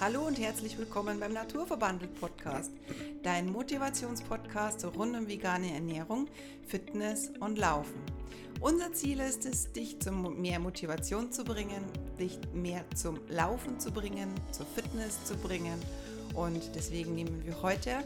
[0.00, 2.72] Hallo und herzlich willkommen beim Naturverbandelt Podcast,
[3.22, 6.26] dein Motivationspodcast rund um vegane Ernährung,
[6.66, 8.00] Fitness und Laufen.
[8.60, 11.84] Unser Ziel ist es, dich zu mehr Motivation zu bringen,
[12.18, 15.78] dich mehr zum Laufen zu bringen, zur Fitness zu bringen.
[16.32, 17.98] Und deswegen nehmen wir heute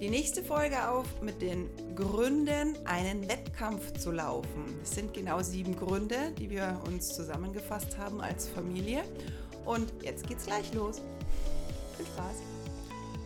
[0.00, 4.80] die nächste Folge auf mit den Gründen, einen Wettkampf zu laufen.
[4.82, 9.02] Es sind genau sieben Gründe, die wir uns zusammengefasst haben als Familie.
[9.66, 11.02] Und jetzt geht's gleich los.
[11.96, 12.42] Viel Spaß.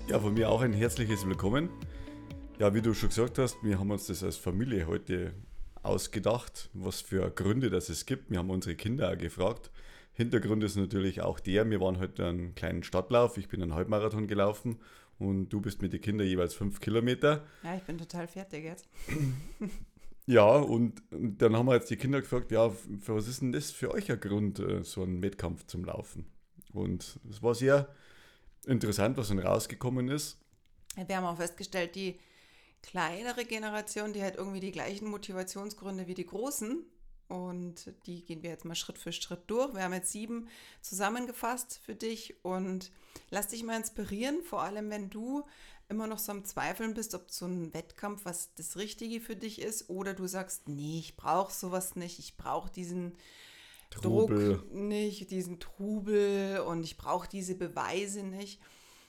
[0.08, 1.70] Ja, von mir auch ein herzliches Willkommen.
[2.60, 5.32] Ja, wie du schon gesagt hast, wir haben uns das als Familie heute
[5.82, 8.30] ausgedacht, was für Gründe das es gibt.
[8.30, 9.72] Wir haben unsere Kinder auch gefragt.
[10.12, 14.28] Hintergrund ist natürlich auch der, wir waren heute einen kleinen Stadtlauf, ich bin einen Halbmarathon
[14.28, 14.78] gelaufen
[15.18, 17.44] und du bist mit den Kindern jeweils fünf Kilometer.
[17.64, 18.88] Ja, ich bin total fertig jetzt.
[20.26, 23.72] ja, und dann haben wir jetzt die Kinder gefragt, ja, für was ist denn das
[23.72, 26.26] für euch ein Grund, äh, so einen Wettkampf zum Laufen?
[26.72, 27.88] Und es war sehr
[28.66, 30.38] interessant, was dann rausgekommen ist.
[30.96, 32.18] Wir haben auch festgestellt, die
[32.82, 36.84] kleinere Generation, die hat irgendwie die gleichen Motivationsgründe wie die großen.
[37.28, 39.72] Und die gehen wir jetzt mal Schritt für Schritt durch.
[39.72, 40.48] Wir haben jetzt sieben
[40.80, 42.90] zusammengefasst für dich und
[43.30, 45.44] lass dich mal inspirieren, vor allem wenn du
[45.88, 49.60] immer noch so am Zweifeln bist, ob so ein Wettkampf was das Richtige für dich
[49.60, 53.16] ist oder du sagst, nee, ich brauche sowas nicht, ich brauche diesen
[53.90, 54.58] Trubel.
[54.58, 58.60] Druck nicht, diesen Trubel und ich brauche diese Beweise nicht.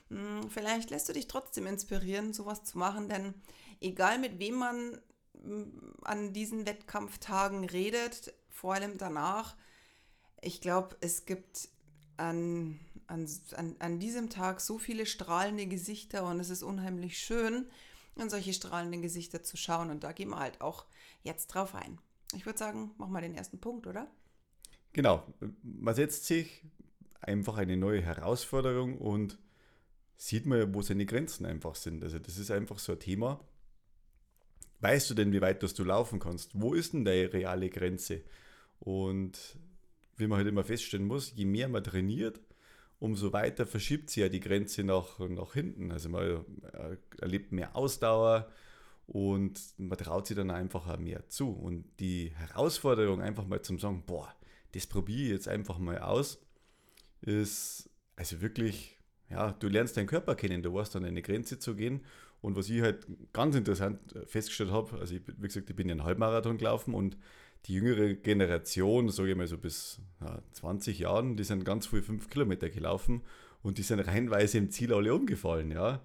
[0.10, 3.34] Hm, vielleicht lässt du dich trotzdem inspirieren, sowas zu machen, denn
[3.80, 5.02] egal mit wem man
[5.42, 9.56] hm, an diesen Wettkampftagen redet, vor allem danach,
[10.42, 11.70] ich glaube, es gibt
[12.18, 17.68] an, an, an, an diesem Tag so viele strahlende Gesichter und es ist unheimlich schön,
[18.16, 19.90] an solche strahlenden Gesichter zu schauen.
[19.90, 20.86] Und da gehen wir halt auch
[21.24, 22.00] jetzt drauf ein.
[22.34, 24.08] Ich würde sagen, mach mal den ersten Punkt, oder?
[24.94, 25.23] Genau,
[25.64, 26.64] man setzt sich
[27.22, 29.38] einfach eine neue Herausforderung und
[30.17, 32.03] sieht man, wo seine Grenzen einfach sind.
[32.03, 33.39] Also das ist einfach so ein Thema.
[34.81, 36.52] Weißt du denn, wie weit das du laufen kannst?
[36.59, 38.22] Wo ist denn deine reale Grenze?
[38.79, 39.57] Und
[40.18, 42.40] wie man halt immer feststellen muss, je mehr man trainiert,
[43.00, 45.91] umso weiter verschiebt sich ja die Grenze nach, nach hinten.
[45.91, 48.50] Also man äh, erlebt mehr Ausdauer
[49.08, 51.50] und man traut sich dann einfach auch mehr zu.
[51.52, 54.34] Und die Herausforderung, einfach mal zum sagen, boah,
[54.74, 56.40] das probiere ich jetzt einfach mal aus,
[57.22, 58.98] ist also wirklich,
[59.30, 62.02] ja, du lernst deinen Körper kennen, du weißt an eine Grenze zu gehen.
[62.42, 65.94] Und was ich halt ganz interessant festgestellt habe, also ich, wie gesagt, ich bin ja
[65.94, 67.18] einen Halbmarathon gelaufen und
[67.66, 72.02] die jüngere Generation, sage ich mal so bis ja, 20 Jahren, die sind ganz früh
[72.02, 73.22] fünf Kilometer gelaufen
[73.62, 76.02] und die sind reinweise im Ziel alle umgefallen, ja.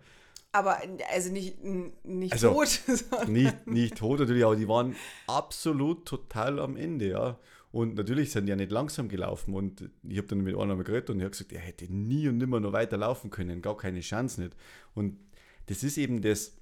[0.53, 0.79] Aber
[1.13, 1.63] also nicht,
[2.05, 2.81] nicht also, tot.
[3.29, 4.97] Nicht, nicht tot natürlich, aber die waren
[5.27, 7.39] absolut total am Ende, ja.
[7.77, 9.53] Und natürlich sind die ja nicht langsam gelaufen.
[9.53, 12.39] Und ich habe dann mit einem geredet und er hat gesagt, er hätte nie und
[12.39, 14.57] nimmer noch weiter laufen können, gar keine Chance nicht.
[14.95, 15.19] Und
[15.67, 16.57] das ist eben das,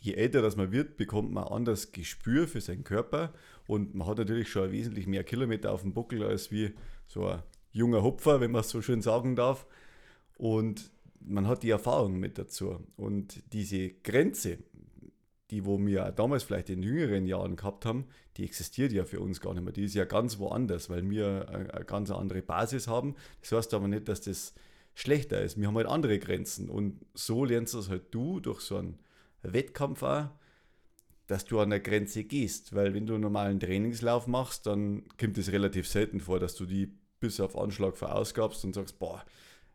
[0.00, 3.34] je älter das man wird, bekommt man anders Gespür für seinen Körper
[3.66, 6.72] und man hat natürlich schon wesentlich mehr Kilometer auf dem Buckel als wie
[7.06, 7.42] so ein
[7.72, 9.66] junger Hupfer, wenn man es so schön sagen darf.
[10.38, 12.80] Und man hat die Erfahrung mit dazu.
[12.96, 14.60] Und diese Grenze,
[15.52, 19.40] die, wo wir damals vielleicht in jüngeren Jahren gehabt haben, die existiert ja für uns
[19.40, 19.72] gar nicht mehr.
[19.72, 23.14] Die ist ja ganz woanders, weil wir eine ganz andere Basis haben.
[23.42, 24.54] Das heißt aber nicht, dass das
[24.94, 25.60] schlechter ist.
[25.60, 26.70] Wir haben halt andere Grenzen.
[26.70, 28.98] Und so lernst du es halt du durch so einen
[29.42, 30.30] Wettkampf auch,
[31.26, 32.74] dass du an der Grenze gehst.
[32.74, 36.64] Weil wenn du einen normalen Trainingslauf machst, dann kommt es relativ selten vor, dass du
[36.64, 39.22] die bis auf Anschlag verausgabst und sagst, boah,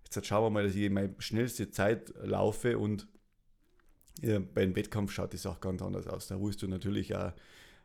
[0.04, 3.08] jetzt schauen wir mal, dass ich meine schnellste Zeit laufe und
[4.22, 6.28] beim Wettkampf schaut es auch ganz anders aus.
[6.28, 7.34] Da willst du natürlich auch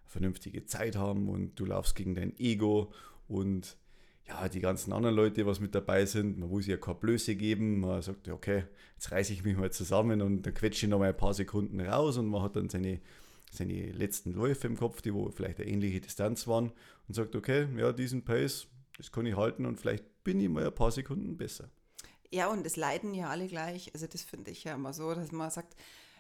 [0.06, 2.93] vernünftige Zeit haben und du laufst gegen dein Ego
[3.28, 3.76] und
[4.28, 7.81] ja, die ganzen anderen Leute, was mit dabei sind, man muss ja keine Blöße geben.
[7.81, 11.09] Man sagt, okay, jetzt reiße ich mich mal zusammen und dann quetsche ich noch mal
[11.09, 13.00] ein paar Sekunden raus und man hat dann seine,
[13.50, 16.72] seine letzten Läufe im Kopf, die wo vielleicht eine ähnliche Distanz waren
[17.09, 20.66] und sagt, okay, ja, diesen Pace, das kann ich halten und vielleicht bin ich mal
[20.66, 21.69] ein paar Sekunden besser.
[22.31, 23.93] Ja, und es leiden ja alle gleich.
[23.93, 25.76] Also das finde ich ja immer so, dass man sagt,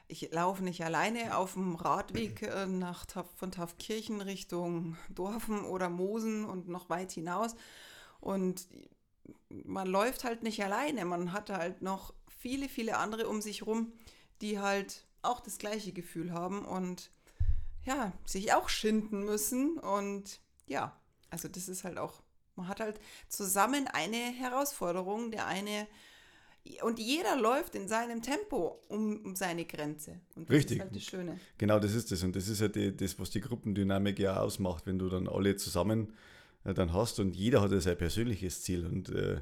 [0.08, 3.06] ich laufe nicht alleine auf dem Radweg äh, nach,
[3.36, 7.54] von Taufkirchen Richtung Dorfen oder Moosen und noch weit hinaus.
[8.20, 8.68] Und
[9.48, 11.04] man läuft halt nicht alleine.
[11.04, 13.92] Man hat halt noch viele, viele andere um sich rum,
[14.40, 17.10] die halt auch das gleiche Gefühl haben und
[17.84, 19.78] ja, sich auch schinden müssen.
[19.78, 20.96] Und ja,
[21.30, 22.22] also das ist halt auch,
[22.56, 25.30] man hat halt zusammen eine Herausforderung.
[25.30, 25.86] Der eine
[26.82, 30.20] und jeder läuft in seinem Tempo um, um seine Grenze.
[30.34, 30.78] Und das Richtig.
[30.78, 31.40] ist halt das Schöne.
[31.58, 32.22] Genau, das ist das.
[32.22, 35.56] Und das ist ja die, das, was die Gruppendynamik ja ausmacht, wenn du dann alle
[35.56, 36.12] zusammen
[36.64, 38.86] äh, dann hast und jeder hat ja sein persönliches Ziel.
[38.86, 39.40] Und äh,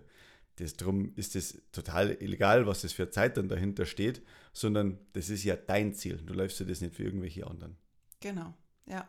[0.57, 4.21] Das, drum ist es total illegal, was das für Zeit dann dahinter steht,
[4.53, 6.19] sondern das ist ja dein Ziel.
[6.27, 7.77] Du läufst ja das nicht für irgendwelche anderen.
[8.21, 8.53] Genau,
[8.87, 9.09] ja.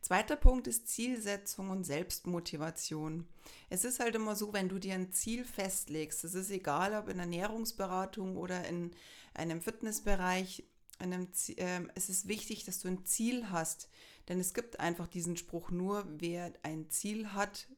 [0.00, 3.28] Zweiter Punkt ist Zielsetzung und Selbstmotivation.
[3.68, 7.08] Es ist halt immer so, wenn du dir ein Ziel festlegst, es ist egal, ob
[7.08, 8.92] in Ernährungsberatung oder in
[9.34, 10.64] einem Fitnessbereich,
[10.98, 13.88] einem, äh, es ist wichtig, dass du ein Ziel hast.
[14.28, 17.68] Denn es gibt einfach diesen Spruch, nur wer ein Ziel hat,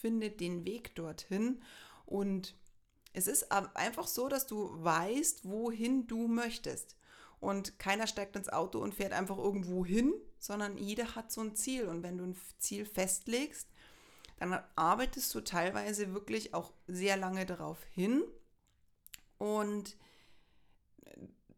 [0.00, 1.62] findet den Weg dorthin.
[2.06, 2.54] Und
[3.12, 6.96] es ist einfach so, dass du weißt, wohin du möchtest.
[7.42, 11.56] Und keiner steigt ins Auto und fährt einfach irgendwo hin, sondern jeder hat so ein
[11.56, 11.88] Ziel.
[11.88, 13.66] Und wenn du ein Ziel festlegst,
[14.38, 18.22] dann arbeitest du teilweise wirklich auch sehr lange darauf hin.
[19.38, 19.96] Und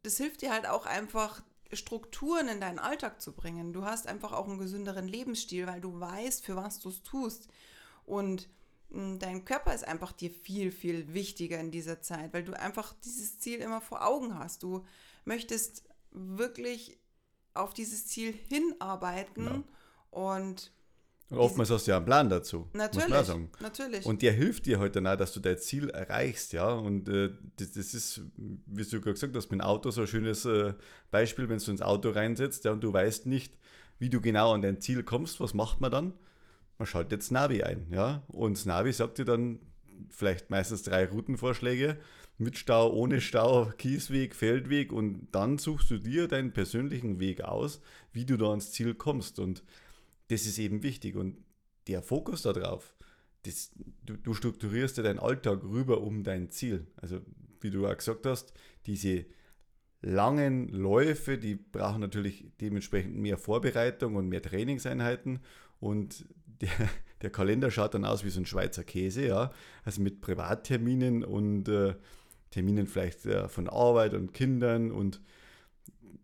[0.03, 3.75] das hilft dir halt auch einfach, Strukturen in deinen Alltag zu bringen.
[3.75, 7.49] Du hast einfach auch einen gesünderen Lebensstil, weil du weißt, für was du es tust.
[8.07, 8.49] Und
[8.91, 12.95] hm, dein Körper ist einfach dir viel, viel wichtiger in dieser Zeit, weil du einfach
[13.05, 14.63] dieses Ziel immer vor Augen hast.
[14.63, 14.87] Du
[15.25, 16.99] möchtest wirklich
[17.55, 19.65] auf dieses Ziel hinarbeiten ja.
[20.11, 20.73] und
[21.31, 22.69] und oftmals hast du ja einen Plan dazu.
[22.75, 23.11] Natürlich,
[23.61, 24.07] natürlich.
[24.07, 26.69] Und der hilft dir heute halt auch, dass du dein Ziel erreichst, ja.
[26.69, 30.07] Und äh, das, das, ist, wie du gerade gesagt hast, mit dem Auto so ein
[30.07, 30.75] schönes äh,
[31.11, 33.57] Beispiel, wenn du ins Auto reinsetzt ja, und du weißt nicht,
[33.99, 36.13] wie du genau an dein Ziel kommst, was macht man dann?
[36.79, 38.23] Man schaltet jetzt Navi ein, ja.
[38.29, 39.61] Und das Navi sagt dir dann
[40.11, 41.99] vielleicht meistens drei Routenvorschläge
[42.39, 47.81] mit Stau, ohne Stau, Kiesweg, Feldweg und dann suchst du dir deinen persönlichen Weg aus,
[48.13, 49.39] wie du da ans Ziel kommst.
[49.39, 49.63] Und
[50.29, 51.37] das ist eben wichtig und
[51.87, 52.95] der Fokus darauf,
[53.45, 53.73] das,
[54.05, 56.87] du, du strukturierst ja deinen Alltag rüber um dein Ziel.
[56.97, 57.21] Also
[57.61, 58.53] wie du auch gesagt hast,
[58.87, 59.27] diese
[60.01, 65.41] langen Läufe, die brauchen natürlich dementsprechend mehr Vorbereitung und mehr Trainingseinheiten
[65.81, 66.27] und
[66.61, 66.71] der,
[67.23, 69.53] der Kalender schaut dann aus wie so ein Schweizer Käse, ja,
[69.85, 71.95] also mit Privatterminen und äh,
[72.55, 75.21] Terminen vielleicht äh, von Arbeit und Kindern und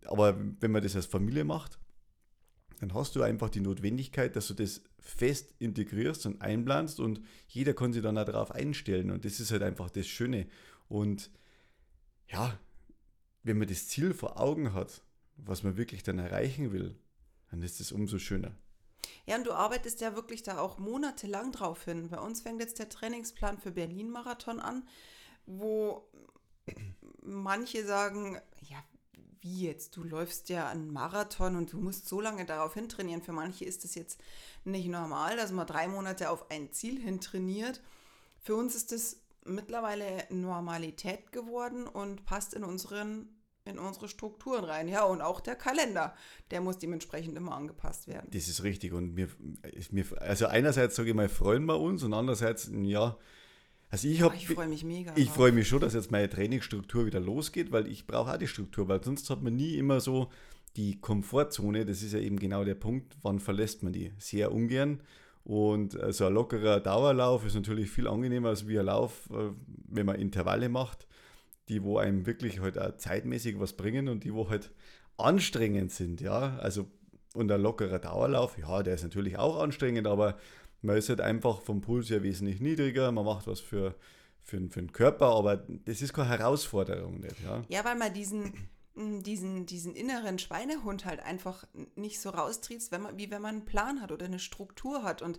[0.06, 1.78] aber wenn man das als Familie macht,
[2.78, 7.74] dann hast du einfach die Notwendigkeit, dass du das fest integrierst und einplanst und jeder
[7.74, 10.46] kann sich dann darauf einstellen und das ist halt einfach das Schöne.
[10.88, 11.30] Und
[12.28, 12.58] ja,
[13.42, 15.02] wenn man das Ziel vor Augen hat,
[15.36, 16.96] was man wirklich dann erreichen will,
[17.50, 18.52] dann ist es umso schöner.
[19.26, 22.08] Ja, und du arbeitest ja wirklich da auch monatelang drauf hin.
[22.08, 24.84] Bei uns fängt jetzt der Trainingsplan für Berlin-Marathon an,
[25.46, 26.08] wo
[27.22, 28.38] manche sagen,
[28.69, 28.78] ja,
[29.40, 33.22] wie jetzt, du läufst ja einen Marathon und du musst so lange darauf hintrainieren.
[33.22, 34.20] Für manche ist das jetzt
[34.64, 37.81] nicht normal, dass man drei Monate auf ein Ziel hintrainiert.
[38.38, 43.28] Für uns ist das mittlerweile Normalität geworden und passt in unseren
[43.66, 44.88] in unsere Strukturen rein.
[44.88, 46.14] Ja, und auch der Kalender,
[46.50, 48.28] der muss dementsprechend immer angepasst werden.
[48.31, 48.92] Das ist richtig.
[48.92, 49.28] Und mir,
[49.90, 53.16] mir also einerseits sage ich mal, freuen wir uns und andererseits, ja,
[53.90, 55.12] also ich, hab, ich freue mich mega.
[55.16, 58.46] Ich freue mich schon, dass jetzt meine Trainingsstruktur wieder losgeht, weil ich brauche auch die
[58.46, 60.31] Struktur, weil sonst hat man nie immer so
[60.76, 61.84] die Komfortzone.
[61.84, 64.12] Das ist ja eben genau der Punkt, wann verlässt man die?
[64.19, 65.00] Sehr ungern.
[65.42, 69.50] Und so also ein lockerer Dauerlauf ist natürlich viel angenehmer als wie ein Lauf, äh,
[69.88, 71.06] wenn man Intervalle macht,
[71.69, 74.70] die wo einem wirklich halt auch zeitmäßig was bringen und die wo halt
[75.16, 76.58] anstrengend sind, ja.
[76.58, 76.87] Also
[77.34, 80.37] und ein lockerer Dauerlauf, ja, der ist natürlich auch anstrengend, aber
[80.82, 83.94] man ist halt einfach vom Puls her wesentlich niedriger, man macht was für,
[84.42, 87.37] für, für den Körper, aber das ist keine Herausforderung nicht.
[87.44, 88.52] Ja, ja weil man diesen,
[88.94, 91.64] mm, diesen, diesen inneren Schweinehund halt einfach
[91.96, 95.22] nicht so raustriebst, wenn man, wie wenn man einen Plan hat oder eine Struktur hat.
[95.22, 95.38] Und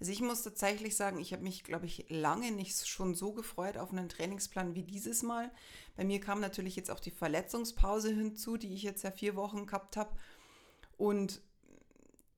[0.00, 3.76] also ich muss tatsächlich sagen, ich habe mich, glaube ich, lange nicht schon so gefreut
[3.76, 5.50] auf einen Trainingsplan wie dieses Mal.
[5.96, 9.66] Bei mir kam natürlich jetzt auch die Verletzungspause hinzu, die ich jetzt ja vier Wochen
[9.66, 10.10] gehabt habe.
[10.96, 11.40] Und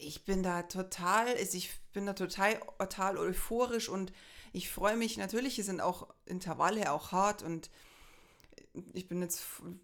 [0.01, 4.13] ich bin da total, ich bin da total, total euphorisch und
[4.53, 5.17] ich freue mich.
[5.17, 7.71] Natürlich sind auch Intervalle auch hart und
[8.93, 9.43] ich bin jetzt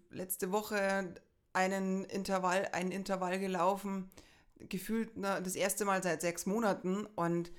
[0.09, 1.13] letzte Woche
[1.53, 4.09] einen Intervall, einen Intervall gelaufen,
[4.59, 7.51] gefühlt na, das erste Mal seit sechs Monaten und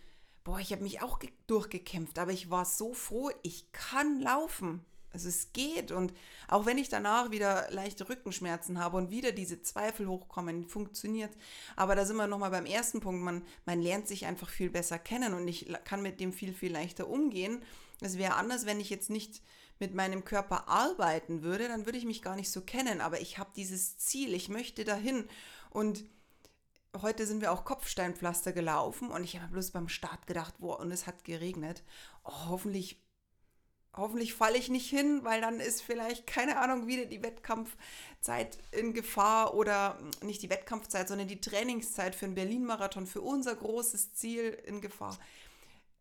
[0.44, 4.84] boah, ich habe mich auch durchgekämpft, aber ich war so froh, ich kann laufen.
[5.18, 6.14] Also es geht und
[6.46, 11.37] auch wenn ich danach wieder leichte Rückenschmerzen habe und wieder diese Zweifel hochkommen, funktioniert.
[11.75, 13.20] Aber da sind wir nochmal beim ersten Punkt.
[13.20, 16.72] Man, man lernt sich einfach viel besser kennen und ich kann mit dem viel, viel
[16.72, 17.64] leichter umgehen.
[18.00, 19.42] Es wäre anders, wenn ich jetzt nicht
[19.80, 23.00] mit meinem Körper arbeiten würde, dann würde ich mich gar nicht so kennen.
[23.00, 25.25] Aber ich habe dieses Ziel, ich möchte dahin.
[25.70, 26.04] Und
[27.02, 30.92] heute sind wir auch Kopfsteinpflaster gelaufen und ich habe bloß beim Start gedacht, boah, und
[30.92, 31.82] es hat geregnet.
[32.22, 33.02] Oh, hoffentlich
[33.95, 38.95] hoffentlich falle ich nicht hin, weil dann ist vielleicht, keine Ahnung, wieder die Wettkampfzeit in
[38.95, 44.50] Gefahr oder nicht die Wettkampfzeit, sondern die Trainingszeit für einen Berlin-Marathon, für unser großes Ziel
[44.66, 45.18] in Gefahr.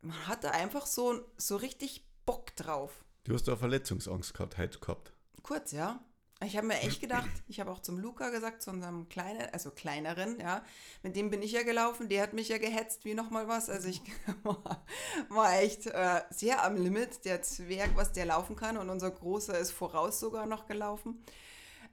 [0.01, 3.03] Man hatte einfach so, so richtig Bock drauf.
[3.23, 5.11] Du hast da Verletzungsangst gehabt, heute gehabt.
[5.41, 6.03] Kurz, ja.
[6.45, 9.71] Ich habe mir echt gedacht, ich habe auch zum Luca gesagt, zu unserem kleinen, also
[9.71, 10.63] kleineren, ja,
[11.01, 13.69] mit dem bin ich ja gelaufen, der hat mich ja gehetzt wie nochmal was.
[13.69, 14.01] Also ich
[14.43, 14.85] war,
[15.29, 19.57] war echt äh, sehr am Limit, der Zwerg, was der laufen kann und unser Großer
[19.57, 21.23] ist voraus sogar noch gelaufen.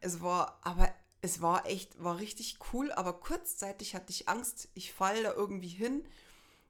[0.00, 4.92] Es war, aber es war echt, war richtig cool, aber kurzzeitig hatte ich Angst, ich
[4.92, 6.04] falle da irgendwie hin,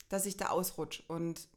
[0.09, 1.49] dass ich da ausrutsche und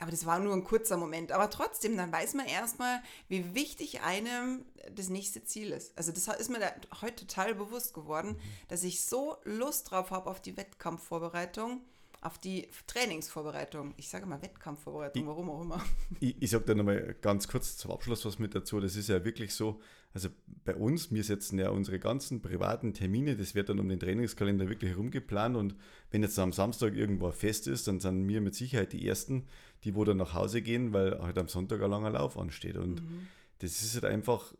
[0.00, 1.30] aber das war nur ein kurzer Moment.
[1.30, 4.64] Aber trotzdem, dann weiß man erstmal, wie wichtig einem
[4.94, 5.96] das nächste Ziel ist.
[5.96, 10.30] Also das ist mir da heute total bewusst geworden, dass ich so Lust drauf habe
[10.30, 11.82] auf die Wettkampfvorbereitung,
[12.22, 13.94] auf die Trainingsvorbereitung.
[13.96, 15.84] Ich sage mal Wettkampfvorbereitung, warum auch immer.
[16.20, 18.78] Ich, ich sage da nochmal ganz kurz zum Abschluss was mit dazu.
[18.78, 19.80] Das ist ja wirklich so,
[20.12, 20.28] also
[20.64, 24.68] bei uns, wir setzen ja unsere ganzen privaten Termine, das wird dann um den Trainingskalender
[24.68, 25.76] wirklich herumgeplant und
[26.10, 29.46] wenn jetzt am Samstag irgendwo ein Fest ist, dann sind wir mit Sicherheit die Ersten,
[29.84, 33.02] die wo dann nach Hause gehen, weil halt am Sonntag ein langer Lauf ansteht und
[33.02, 33.28] mhm.
[33.60, 34.52] das ist halt einfach,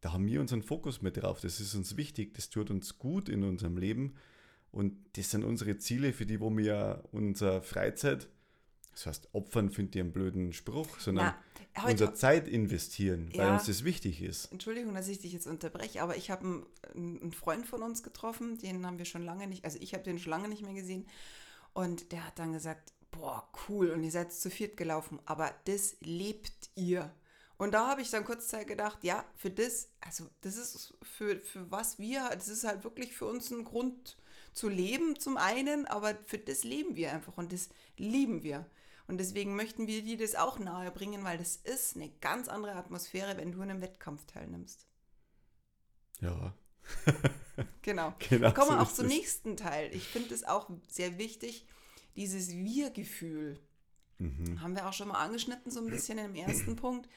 [0.00, 3.28] da haben wir unseren Fokus mit drauf, das ist uns wichtig, das tut uns gut
[3.28, 4.14] in unserem Leben
[4.72, 8.28] und das sind unsere Ziele, für die wo wir unsere Freizeit
[8.92, 11.34] das heißt, opfern finde ich einen blöden Spruch, sondern
[11.74, 14.52] Na, unsere Zeit investieren, weil ja, uns das wichtig ist.
[14.52, 16.44] Entschuldigung, dass ich dich jetzt unterbreche, aber ich habe
[16.94, 20.04] einen, einen, Freund von uns getroffen, den haben wir schon lange nicht, also ich habe
[20.04, 21.06] den schon lange nicht mehr gesehen.
[21.72, 25.96] Und der hat dann gesagt, boah, cool, und ihr seid zu viert gelaufen, aber das
[26.00, 27.10] lebt ihr.
[27.56, 31.40] Und da habe ich dann kurz Zeit gedacht, ja, für das, also das ist für,
[31.40, 34.18] für was wir, das ist halt wirklich für uns ein Grund
[34.52, 38.66] zu leben zum einen, aber für das leben wir einfach und das lieben wir.
[39.08, 42.74] Und deswegen möchten wir dir das auch nahe bringen, weil das ist eine ganz andere
[42.74, 44.86] Atmosphäre, wenn du in einem Wettkampf teilnimmst.
[46.20, 46.54] Ja.
[47.82, 48.14] genau.
[48.18, 48.52] genau.
[48.52, 49.94] Kommen wir so auch zum nächsten Teil.
[49.94, 51.66] Ich finde es auch sehr wichtig,
[52.16, 53.58] dieses Wir-Gefühl.
[54.18, 54.60] Mhm.
[54.60, 57.08] Haben wir auch schon mal angeschnitten, so ein bisschen im ersten Punkt.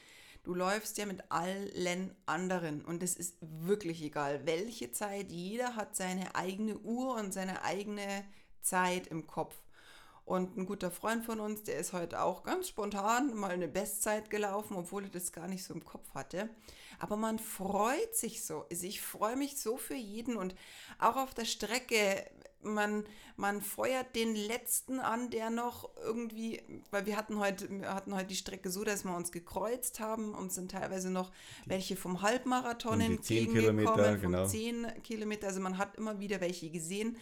[0.45, 5.31] Du läufst ja mit allen anderen und es ist wirklich egal, welche Zeit.
[5.31, 8.23] Jeder hat seine eigene Uhr und seine eigene
[8.61, 9.55] Zeit im Kopf.
[10.23, 14.29] Und ein guter Freund von uns, der ist heute auch ganz spontan mal eine Bestzeit
[14.29, 16.47] gelaufen, obwohl er das gar nicht so im Kopf hatte.
[16.99, 18.67] Aber man freut sich so.
[18.69, 20.53] Also ich freue mich so für jeden und
[20.99, 22.23] auch auf der Strecke.
[22.65, 23.05] Man,
[23.37, 28.27] man feuert den letzten an, der noch irgendwie, weil wir hatten heute, wir hatten heute
[28.27, 31.31] die Strecke so, dass wir uns gekreuzt haben und sind teilweise noch
[31.65, 34.47] welche vom Halbmarathon entgegengekommen, vom genau.
[34.47, 35.47] 10 Kilometer.
[35.47, 37.17] Also man hat immer wieder welche gesehen.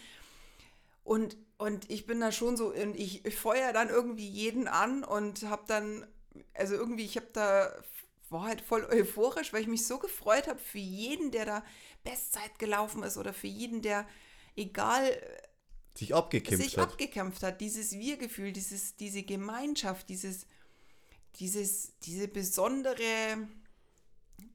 [1.04, 5.44] Und, und ich bin da schon so, ich, ich feuer dann irgendwie jeden an und
[5.44, 6.08] habe dann,
[6.54, 7.74] also irgendwie, ich habe da,
[8.30, 11.64] war halt voll euphorisch, weil ich mich so gefreut habe für jeden, der da
[12.04, 14.08] Bestzeit gelaufen ist oder für jeden, der,
[14.56, 15.12] egal,
[15.96, 16.90] sich abgekämpft sich hat.
[16.90, 17.62] abgekämpft hat.
[17.62, 20.48] Dieses Wir-Gefühl, dieses, diese Gemeinschaft, dieses,
[21.36, 23.48] dieses, diese besondere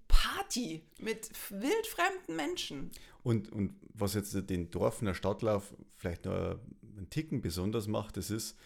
[0.09, 2.91] Party mit wildfremden Menschen.
[3.23, 6.59] Und, und was jetzt den Dorfener Stadtlauf vielleicht noch
[6.97, 8.57] einen Ticken besonders macht, das ist,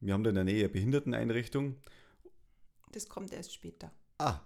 [0.00, 1.76] wir haben da in der Nähe eine Behinderteneinrichtung.
[2.92, 3.92] Das kommt erst später.
[4.18, 4.40] Ah,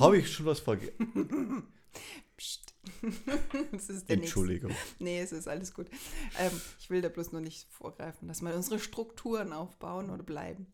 [0.00, 1.68] habe ich schon was vergessen?
[2.38, 2.72] Psst.
[4.06, 4.70] Entschuldigung.
[4.70, 5.04] Nächste.
[5.04, 5.88] Nee, es ist alles gut.
[6.38, 10.68] Ähm, ich will da bloß noch nicht vorgreifen, dass wir unsere Strukturen aufbauen oder bleiben.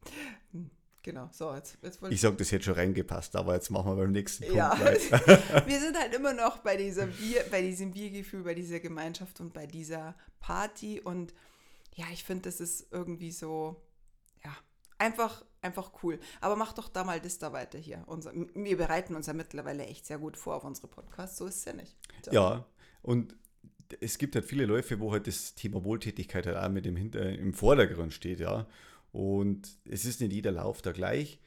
[0.52, 0.70] Hm.
[1.02, 4.12] Genau, so, jetzt, jetzt Ich sage, das hätte schon reingepasst, aber jetzt machen wir beim
[4.12, 4.56] nächsten Punkt.
[4.56, 4.78] Ja,
[5.66, 9.52] wir sind halt immer noch bei, dieser Bier, bei diesem Biergefühl, bei dieser Gemeinschaft und
[9.52, 11.00] bei dieser Party.
[11.00, 11.34] Und
[11.94, 13.83] ja, ich finde, das ist irgendwie so,
[14.98, 16.18] einfach, einfach cool.
[16.40, 18.02] Aber mach doch da mal das da weiter hier.
[18.06, 21.58] Unser, wir bereiten uns ja mittlerweile echt sehr gut vor auf unsere Podcasts, so ist
[21.58, 21.96] es ja nicht.
[22.24, 22.32] So.
[22.32, 22.66] Ja,
[23.02, 23.34] und
[24.00, 27.28] es gibt halt viele Läufe, wo halt das Thema Wohltätigkeit halt auch mit im, Hinter
[27.30, 28.66] im Vordergrund steht, ja.
[29.12, 31.38] Und es ist nicht jeder Lauf da gleich.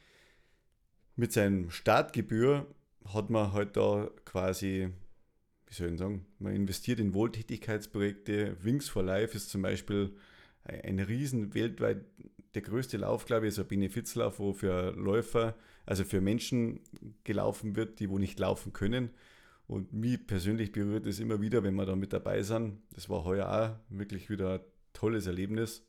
[1.16, 2.66] Mit seinem Startgebühr
[3.04, 4.88] hat man halt da quasi,
[5.66, 8.56] wie soll ich sagen, man investiert in Wohltätigkeitsprojekte.
[8.62, 10.16] Wings for Life ist zum Beispiel
[10.64, 12.04] ein riesen weltweit
[12.58, 15.54] der größte Lauf, glaube ich, ist ein Benefizlauf, wo für Läufer,
[15.86, 16.80] also für Menschen
[17.22, 19.10] gelaufen wird, die wo nicht laufen können.
[19.68, 22.80] Und mich persönlich berührt es immer wieder, wenn wir da mit dabei sind.
[22.94, 24.60] Das war heuer auch wirklich wieder ein
[24.92, 25.84] tolles Erlebnis.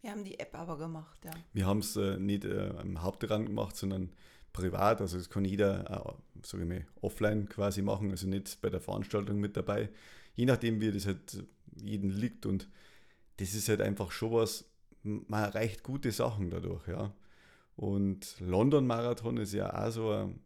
[0.00, 1.32] Wir haben die App aber gemacht, ja.
[1.52, 4.10] Wir haben es äh, nicht äh, am Hauptrand gemacht, sondern
[4.54, 5.02] privat.
[5.02, 8.80] Also das kann jeder, äh, sage ich mal, offline quasi machen, also nicht bei der
[8.80, 9.90] Veranstaltung mit dabei.
[10.34, 11.44] Je nachdem, wie das halt
[11.76, 12.46] jeden liegt.
[12.46, 12.70] Und
[13.36, 14.70] das ist halt einfach schon was,
[15.02, 17.14] man erreicht gute Sachen dadurch, ja.
[17.76, 20.40] Und London Marathon ist ja auch so ein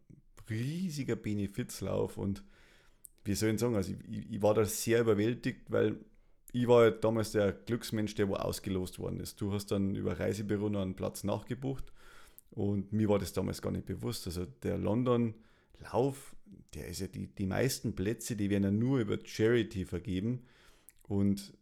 [0.49, 2.43] riesiger Benefizlauf und
[3.25, 5.97] wie soll ich sagen, also ich, ich war da sehr überwältigt, weil
[6.53, 9.41] ich war halt damals der Glücksmensch, der wo ausgelost worden ist.
[9.41, 11.91] Du hast dann über Reisebüro noch einen Platz nachgebucht
[12.51, 14.27] Und mir war das damals gar nicht bewusst.
[14.27, 16.35] Also der London-Lauf,
[16.73, 20.45] der ist ja die, die meisten Plätze, die werden ja nur über Charity vergeben.
[21.03, 21.53] Und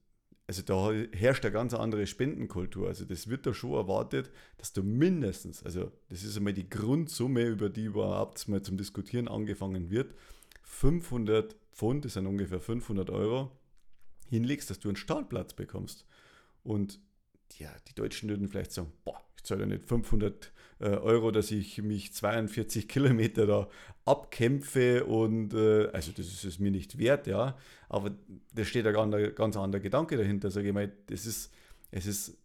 [0.47, 2.87] also da herrscht eine ganz andere Spendenkultur.
[2.87, 7.43] Also das wird da schon erwartet, dass du mindestens, also das ist einmal die Grundsumme,
[7.43, 10.13] über die überhaupt mal zum Diskutieren angefangen wird,
[10.63, 13.51] 500 Pfund, das sind ungefähr 500 Euro,
[14.29, 16.05] hinlegst, dass du einen Startplatz bekommst.
[16.63, 16.99] Und
[17.57, 21.81] ja, die Deutschen würden vielleicht sagen, boah, zahle ja nicht 500 äh, Euro, dass ich
[21.81, 23.69] mich 42 Kilometer da
[24.05, 27.57] abkämpfe und äh, also das ist es mir nicht wert, ja.
[27.89, 28.11] Aber
[28.53, 30.51] da steht ein ganz, ganz anderer Gedanke dahinter.
[30.51, 31.53] Sage ich mal, das ist,
[31.91, 32.37] es ist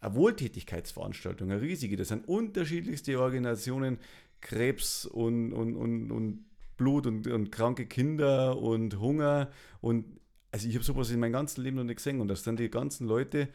[0.00, 1.96] eine Wohltätigkeitsveranstaltung, eine riesige.
[1.96, 3.98] Das sind unterschiedlichste Organisationen,
[4.40, 6.44] Krebs und, und, und, und
[6.76, 9.50] Blut und, und kranke Kinder und Hunger
[9.80, 10.04] und
[10.50, 12.70] also ich habe sowas in meinem ganzen Leben noch nicht gesehen und das sind die
[12.70, 13.48] ganzen Leute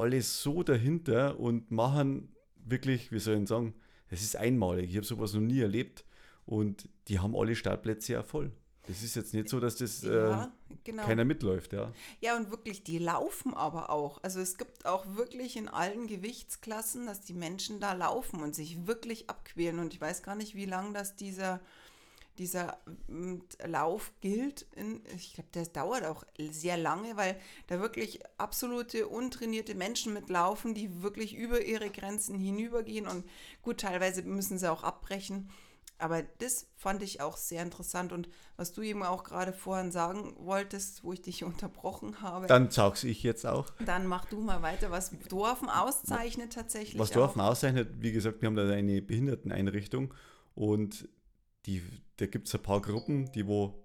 [0.00, 3.74] alle so dahinter und machen wirklich, wie soll ich sagen,
[4.08, 4.90] es ist einmalig.
[4.90, 6.04] Ich habe sowas noch nie erlebt
[6.46, 8.52] und die haben alle Startplätze ja voll.
[8.88, 10.48] Es ist jetzt nicht so, dass das ja, äh,
[10.84, 11.04] genau.
[11.04, 11.92] keiner mitläuft, ja.
[12.20, 14.22] Ja, und wirklich, die laufen aber auch.
[14.24, 18.86] Also es gibt auch wirklich in allen Gewichtsklassen, dass die Menschen da laufen und sich
[18.86, 19.78] wirklich abquälen.
[19.78, 21.60] Und ich weiß gar nicht, wie lange das dieser
[22.40, 24.66] dieser mm, Lauf gilt.
[24.74, 27.36] In, ich glaube, das dauert auch sehr lange, weil
[27.68, 33.24] da wirklich absolute untrainierte Menschen mitlaufen, die wirklich über ihre Grenzen hinübergehen und
[33.62, 35.50] gut, teilweise müssen sie auch abbrechen.
[35.98, 40.34] Aber das fand ich auch sehr interessant und was du eben auch gerade vorhin sagen
[40.38, 42.46] wolltest, wo ich dich unterbrochen habe.
[42.46, 43.68] Dann sag's ich jetzt auch.
[43.84, 46.98] Dann mach du mal weiter, was Dorfen auszeichnet tatsächlich.
[46.98, 50.14] Was Dorfen auszeichnet, wie gesagt, wir haben da eine Behinderteneinrichtung
[50.54, 51.06] und
[51.66, 51.82] die,
[52.20, 53.82] da gibt es ein paar Gruppen, die wo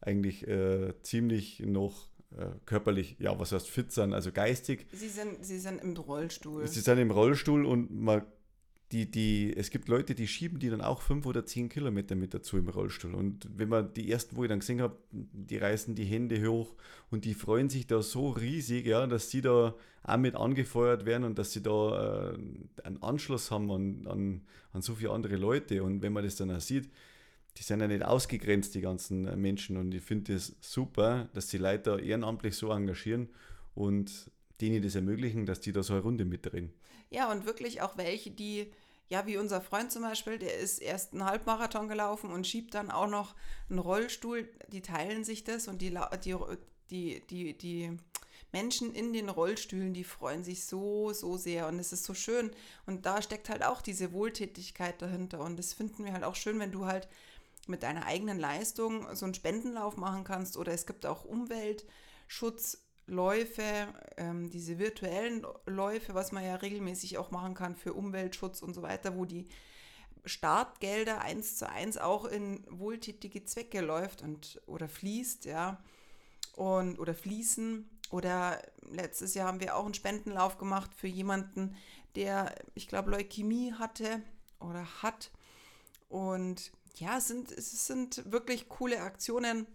[0.00, 4.86] eigentlich äh, ziemlich noch äh, körperlich, ja, was heißt fit sind, also geistig.
[4.92, 6.66] Sie sind, sie sind im Rollstuhl.
[6.66, 8.22] Sie sind im Rollstuhl und man,
[8.92, 12.34] die, die, es gibt Leute, die schieben die dann auch fünf oder zehn Kilometer mit
[12.34, 13.14] dazu im Rollstuhl.
[13.14, 16.74] Und wenn man die ersten, wo ich dann gesehen habe, die reißen die Hände hoch
[17.10, 21.24] und die freuen sich da so riesig, ja, dass sie da auch mit angefeuert werden
[21.24, 22.38] und dass sie da äh,
[22.84, 24.40] einen Anschluss haben an, an,
[24.72, 25.82] an so viele andere Leute.
[25.82, 26.90] Und wenn man das dann auch sieht,
[27.56, 29.76] die sind ja nicht ausgegrenzt, die ganzen Menschen.
[29.76, 33.28] Und ich finde es das super, dass die Leute ehrenamtlich so engagieren
[33.74, 36.72] und denen das ermöglichen, dass die da so eine Runde mitdrehen.
[37.10, 38.70] Ja, und wirklich auch welche, die,
[39.08, 42.90] ja, wie unser Freund zum Beispiel, der ist erst einen Halbmarathon gelaufen und schiebt dann
[42.90, 43.34] auch noch
[43.68, 46.36] einen Rollstuhl, die teilen sich das und die, die,
[46.90, 47.96] die, die, die
[48.52, 52.50] Menschen in den Rollstühlen, die freuen sich so, so sehr und es ist so schön.
[52.86, 56.58] Und da steckt halt auch diese Wohltätigkeit dahinter und das finden wir halt auch schön,
[56.58, 57.08] wenn du halt
[57.66, 64.50] mit deiner eigenen Leistung so einen Spendenlauf machen kannst oder es gibt auch Umweltschutzläufe, ähm,
[64.50, 69.16] diese virtuellen Läufe, was man ja regelmäßig auch machen kann für Umweltschutz und so weiter,
[69.16, 69.46] wo die
[70.24, 75.82] Startgelder eins zu eins auch in wohltätige Zwecke läuft und oder fließt, ja,
[76.56, 77.88] und oder fließen.
[78.10, 81.76] Oder letztes Jahr haben wir auch einen Spendenlauf gemacht für jemanden,
[82.16, 84.22] der, ich glaube, Leukämie hatte
[84.58, 85.30] oder hat.
[86.08, 89.66] Und ja, es sind, es sind wirklich coole Aktionen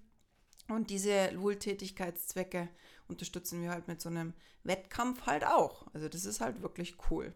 [0.67, 2.69] und diese Wohltätigkeitszwecke
[3.08, 5.88] unterstützen wir halt mit so einem Wettkampf halt auch.
[5.93, 7.34] Also das ist halt wirklich cool.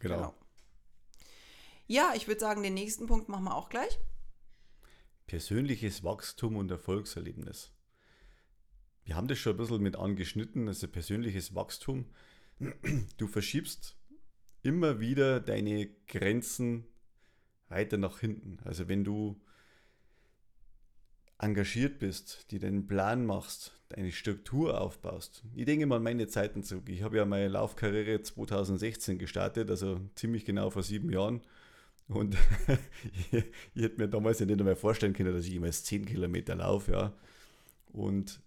[0.00, 0.16] Genau.
[0.16, 0.34] genau.
[1.86, 3.98] Ja, ich würde sagen, den nächsten Punkt machen wir auch gleich.
[5.26, 7.72] Persönliches Wachstum und Erfolgserlebnis.
[9.04, 12.06] Wir haben das schon ein bisschen mit angeschnitten, also persönliches Wachstum.
[13.16, 13.96] Du verschiebst
[14.62, 16.86] immer wieder deine Grenzen
[17.68, 18.58] weiter nach hinten.
[18.64, 19.40] Also wenn du
[21.38, 25.44] engagiert bist, die deinen Plan machst, eine Struktur aufbaust.
[25.54, 26.88] Ich denke mal an meine Zeiten zurück.
[26.88, 31.42] Ich habe ja meine Laufkarriere 2016 gestartet, also ziemlich genau vor sieben Jahren.
[32.08, 32.36] Und
[33.74, 36.92] ich, hätte mir damals ja nicht einmal vorstellen können, dass ich jemals 10 Kilometer laufe.
[36.92, 37.12] Ja.
[37.92, 38.40] Und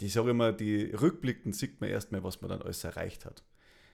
[0.00, 3.42] ich sage immer, die Rückblicken sieht man erstmal, was man dann alles erreicht hat.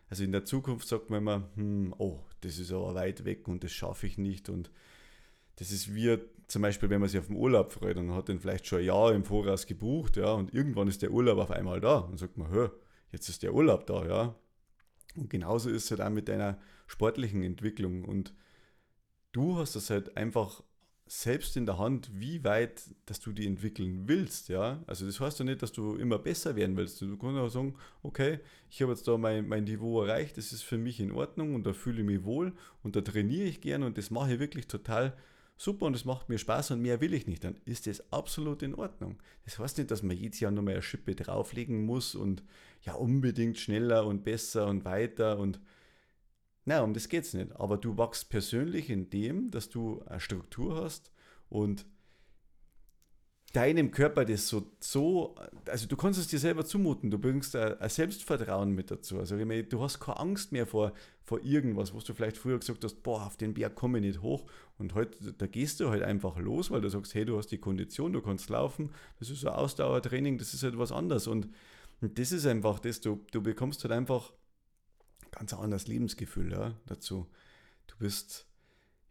[0.09, 3.65] Also in der Zukunft sagt man immer, hm, oh, das ist aber weit weg und
[3.65, 4.49] das schaffe ich nicht.
[4.49, 4.71] Und
[5.57, 8.39] das ist wie zum Beispiel, wenn man sich auf den Urlaub freut und hat den
[8.39, 11.81] vielleicht schon ein Jahr im Voraus gebucht, ja, und irgendwann ist der Urlaub auf einmal
[11.81, 12.73] da und sagt man, hör,
[13.11, 14.35] jetzt ist der Urlaub da, ja.
[15.17, 18.05] Und genauso ist es halt auch mit deiner sportlichen Entwicklung.
[18.05, 18.35] Und
[19.33, 20.63] du hast das halt einfach
[21.09, 24.83] selbst in der Hand, wie weit, dass du die entwickeln willst, ja.
[24.87, 27.01] Also das heißt ja nicht, dass du immer besser werden willst.
[27.01, 28.41] Du kannst auch sagen, okay,
[28.71, 31.65] ich habe jetzt da mein, mein Niveau erreicht, das ist für mich in Ordnung und
[31.65, 34.67] da fühle ich mich wohl und da trainiere ich gerne und das mache ich wirklich
[34.67, 35.17] total
[35.57, 38.63] super und es macht mir Spaß und mehr will ich nicht, dann ist das absolut
[38.63, 39.17] in Ordnung.
[39.45, 42.43] Das heißt nicht, dass man jedes Jahr nochmal eine Schippe drauflegen muss und
[42.83, 45.61] ja unbedingt schneller und besser und weiter und
[46.67, 47.55] Nein, um das geht es nicht.
[47.57, 51.13] Aber du wachst persönlich in dem, dass du eine Struktur hast
[51.49, 51.87] und
[53.53, 57.81] deinem Körper das so, so, also du kannst es dir selber zumuten, du bringst ein,
[57.81, 59.19] ein Selbstvertrauen mit dazu.
[59.19, 62.59] Also ich meine, du hast keine Angst mehr vor, vor irgendwas, was du vielleicht früher
[62.59, 64.45] gesagt hast, boah, auf den Berg komme ich nicht hoch.
[64.77, 67.59] Und heute, da gehst du halt einfach los, weil du sagst, hey, du hast die
[67.59, 71.29] Kondition, du kannst laufen, das ist so Ausdauertraining, das ist halt was anderes.
[71.29, 71.49] Und,
[72.01, 74.33] und das ist einfach das, du, du bekommst halt einfach
[75.37, 77.29] ganz anderes Lebensgefühl ja, dazu.
[77.87, 78.47] Du bist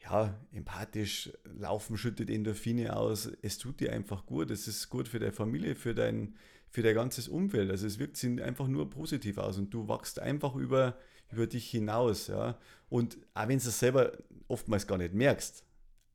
[0.04, 5.20] ja, empathisch, Laufen schüttet Endorphine aus, es tut dir einfach gut, es ist gut für
[5.20, 6.36] deine Familie, für dein,
[6.70, 7.72] für dein ganzes Umfeld.
[7.72, 10.98] Also es wirkt sich einfach nur positiv aus und du wachst einfach über,
[11.32, 12.28] über dich hinaus.
[12.28, 12.60] Ja.
[12.90, 14.12] Und auch wenn du es selber
[14.48, 15.64] oftmals gar nicht merkst,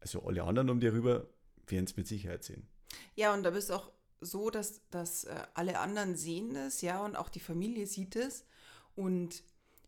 [0.01, 1.29] also alle anderen um dir rüber
[1.67, 2.67] werden es mit Sicherheit sehen.
[3.15, 7.17] Ja, und da bist auch so, dass, dass äh, alle anderen sehen das, ja, und
[7.17, 8.45] auch die Familie sieht es.
[8.95, 9.43] Und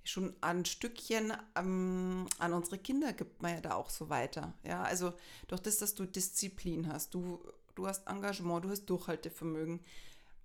[0.05, 4.55] schon ein Stückchen ähm, an unsere Kinder gibt man ja da auch so weiter.
[4.65, 5.12] Ja, also
[5.49, 7.41] durch das, dass du Disziplin hast, du,
[7.75, 9.81] du hast Engagement, du hast Durchhaltevermögen.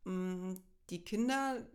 [0.06, 1.65] Ähm, die Kinder,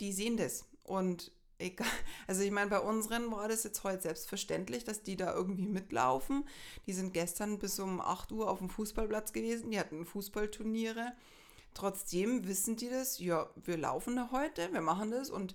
[0.00, 0.64] die sehen das.
[0.82, 1.86] Und egal,
[2.26, 6.44] also ich meine, bei unseren war das jetzt heute selbstverständlich, dass die da irgendwie mitlaufen.
[6.86, 11.12] Die sind gestern bis um 8 Uhr auf dem Fußballplatz gewesen, die hatten Fußballturniere.
[11.74, 15.54] Trotzdem wissen die das, ja, wir laufen da heute, wir machen das und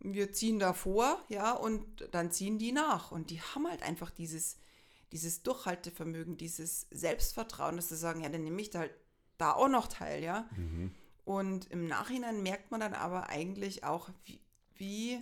[0.00, 3.12] wir ziehen davor, ja, und dann ziehen die nach.
[3.12, 4.56] Und die haben halt einfach dieses,
[5.12, 8.94] dieses Durchhaltevermögen, dieses Selbstvertrauen, dass sie sagen, ja, dann nehme ich da halt
[9.38, 10.48] da auch noch teil, ja.
[10.56, 10.92] Mhm.
[11.24, 14.40] Und im Nachhinein merkt man dann aber eigentlich auch, wie,
[14.74, 15.12] wie,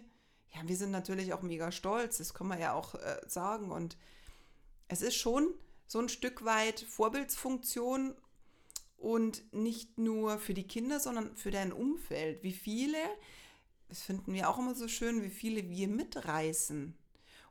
[0.54, 3.70] ja, wir sind natürlich auch mega stolz, das kann man ja auch äh, sagen.
[3.70, 3.96] Und
[4.88, 5.48] es ist schon
[5.86, 8.14] so ein Stück weit Vorbildsfunktion
[8.96, 12.42] und nicht nur für die Kinder, sondern für dein Umfeld.
[12.42, 12.98] Wie viele
[13.88, 16.94] das finden wir auch immer so schön, wie viele wir mitreißen.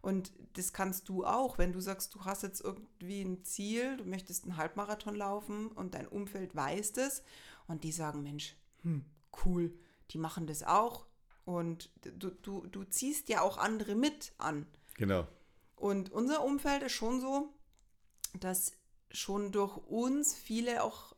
[0.02, 4.06] Und das kannst du auch, wenn du sagst, du hast jetzt irgendwie ein Ziel, du
[4.06, 7.24] möchtest einen Halbmarathon laufen und dein Umfeld weiß das
[7.68, 9.04] und die sagen, Mensch, hm,
[9.44, 9.78] cool,
[10.12, 11.08] die machen das auch
[11.46, 14.68] und du, du, du ziehst ja auch andere mit an.
[14.96, 15.28] Genau.
[15.76, 17.54] Und unser Umfeld ist schon so,
[18.40, 18.74] dass
[19.12, 21.16] schon durch uns viele auch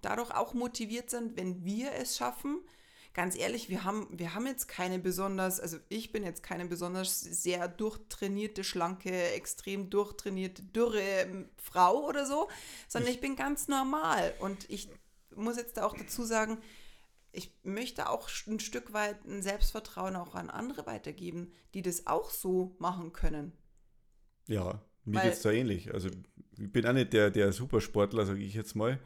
[0.00, 2.60] dadurch auch motiviert sind, wenn wir es schaffen,
[3.18, 7.20] ganz ehrlich, wir haben, wir haben jetzt keine besonders, also ich bin jetzt keine besonders
[7.20, 12.48] sehr durchtrainierte, schlanke, extrem durchtrainierte, dürre ähm, Frau oder so,
[12.86, 14.34] sondern ich bin ganz normal.
[14.38, 14.88] Und ich
[15.34, 16.58] muss jetzt da auch dazu sagen,
[17.32, 22.30] ich möchte auch ein Stück weit ein Selbstvertrauen auch an andere weitergeben, die das auch
[22.30, 23.50] so machen können.
[24.46, 25.92] Ja, mir geht es da ähnlich.
[25.92, 26.08] Also
[26.56, 29.00] ich bin auch nicht der, der Supersportler, sage ich jetzt mal.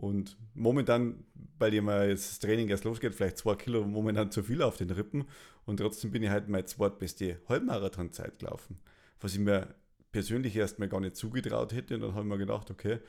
[0.00, 1.24] Und momentan,
[1.58, 4.88] bei dem jetzt das Training erst losgeht, vielleicht zwei Kilo momentan zu viel auf den
[4.88, 5.26] Rippen.
[5.66, 8.80] Und trotzdem bin ich halt meine zweitbeste Halbmarathonzeit gelaufen.
[9.20, 9.74] Was ich mir
[10.10, 11.96] persönlich erstmal gar nicht zugetraut hätte.
[11.96, 13.00] Und dann habe ich mir gedacht, okay,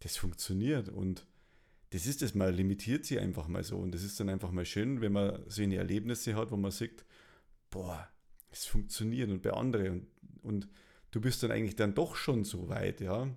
[0.00, 0.88] das funktioniert.
[0.88, 1.24] Und
[1.90, 3.76] das ist es mal, limitiert sich einfach mal so.
[3.76, 6.72] Und das ist dann einfach mal schön, wenn man so eine Erlebnisse hat, wo man
[6.72, 7.04] sieht,
[7.70, 8.08] boah,
[8.50, 10.00] es funktioniert und bei anderen.
[10.00, 10.06] Und,
[10.42, 10.68] und
[11.12, 13.28] du bist dann eigentlich dann doch schon so weit, ja.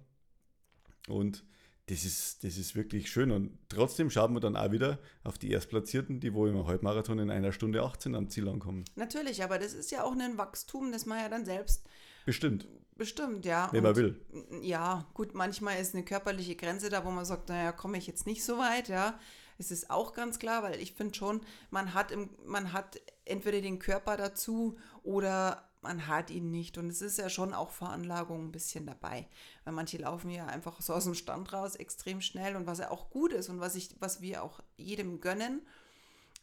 [1.08, 1.44] Und
[1.88, 3.32] das ist, das ist wirklich schön.
[3.32, 7.30] Und trotzdem schauen wir dann auch wieder auf die Erstplatzierten, die wohl im Halbmarathon in
[7.30, 8.86] einer Stunde 18 am Ziel ankommen.
[8.96, 11.86] Natürlich, aber das ist ja auch ein Wachstum, das man ja dann selbst.
[12.26, 12.68] Bestimmt.
[12.96, 13.70] Bestimmt, ja.
[13.72, 14.22] Wenn man will.
[14.62, 18.28] Ja, gut, manchmal ist eine körperliche Grenze da, wo man sagt, naja, komme ich jetzt
[18.28, 19.20] nicht so weit, ja.
[19.58, 23.62] Es ist auch ganz klar, weil ich finde schon, man hat, im, man hat entweder
[23.62, 26.78] den Körper dazu oder man hat ihn nicht.
[26.78, 29.28] Und es ist ja schon auch Veranlagung ein bisschen dabei.
[29.64, 32.92] Weil manche laufen ja einfach so aus dem Stand raus extrem schnell und was ja
[32.92, 35.62] auch gut ist und was, ich, was wir auch jedem gönnen.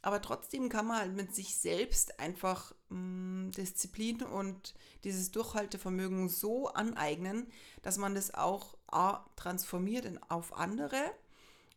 [0.03, 4.75] Aber trotzdem kann man halt mit sich selbst einfach mh, mm, Disziplin und
[5.05, 7.47] dieses Durchhaltevermögen so aneignen,
[7.83, 11.03] dass man das auch A, transformiert in, auf andere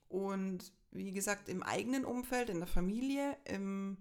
[0.09, 3.97] und wie gesagt im eigenen Umfeld, in der Familie, im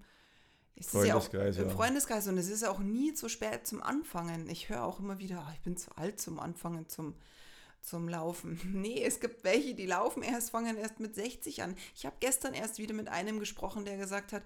[0.76, 1.70] es Freundeskreis, ja auch, ja.
[1.70, 4.48] Im Freundeskreis und es ist auch nie zu spät zum Anfangen.
[4.48, 7.14] Ich höre auch immer wieder, oh, ich bin zu alt zum Anfangen, zum,
[7.80, 8.60] zum Laufen.
[8.72, 11.76] Nee, es gibt welche, die laufen erst, fangen erst mit 60 an.
[11.94, 14.42] Ich habe gestern erst wieder mit einem gesprochen, der gesagt hat,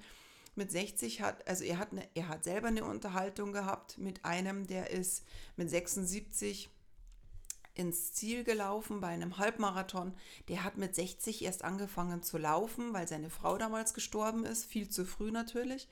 [0.56, 4.66] mit 60 hat, also er hat, eine, er hat selber eine Unterhaltung gehabt mit einem,
[4.66, 5.24] der ist
[5.56, 6.70] mit 76
[7.76, 10.14] ins Ziel gelaufen bei einem Halbmarathon.
[10.48, 14.88] Der hat mit 60 erst angefangen zu laufen, weil seine Frau damals gestorben ist, viel
[14.88, 15.88] zu früh natürlich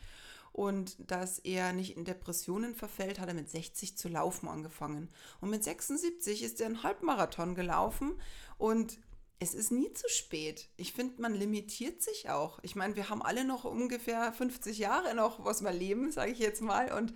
[0.55, 5.09] und dass er nicht in Depressionen verfällt, hat er mit 60 zu laufen angefangen.
[5.41, 8.13] Und mit 76 ist er einen Halbmarathon gelaufen
[8.57, 8.99] und
[9.41, 10.69] es ist nie zu spät.
[10.77, 12.61] Ich finde, man limitiert sich auch.
[12.63, 16.39] Ich meine, wir haben alle noch ungefähr 50 Jahre noch, was wir leben, sage ich
[16.39, 16.93] jetzt mal.
[16.93, 17.13] Und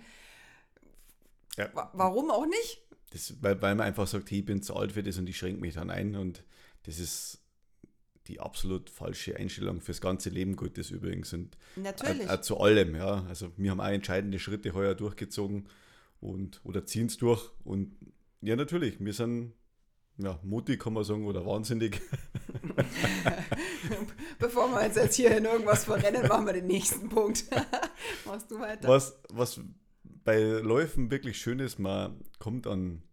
[1.55, 1.69] Ja.
[1.93, 2.81] Warum auch nicht?
[3.11, 5.37] Das, weil, weil man einfach sagt, hey, ich bin zu alt für das und ich
[5.37, 6.43] schränke mich dann ein und
[6.83, 7.39] das ist
[8.27, 11.33] die absolut falsche Einstellung fürs ganze Leben Gottes übrigens.
[11.33, 12.29] Und Natürlich.
[12.29, 13.25] Auch, auch zu allem, ja.
[13.27, 15.67] Also wir haben auch entscheidende Schritte heuer durchgezogen
[16.21, 17.49] und oder ziehen es durch.
[17.63, 17.95] Und
[18.41, 19.53] ja, natürlich, wir sind
[20.17, 22.01] ja, mutig, kann man sagen, oder wahnsinnig.
[24.39, 27.45] Bevor wir uns jetzt hier in irgendwas verrennen, machen wir den nächsten Punkt.
[28.25, 28.87] Machst du weiter?
[28.87, 29.61] Was, was
[30.23, 33.03] bei Läufen wirklich schön ist, man kommt an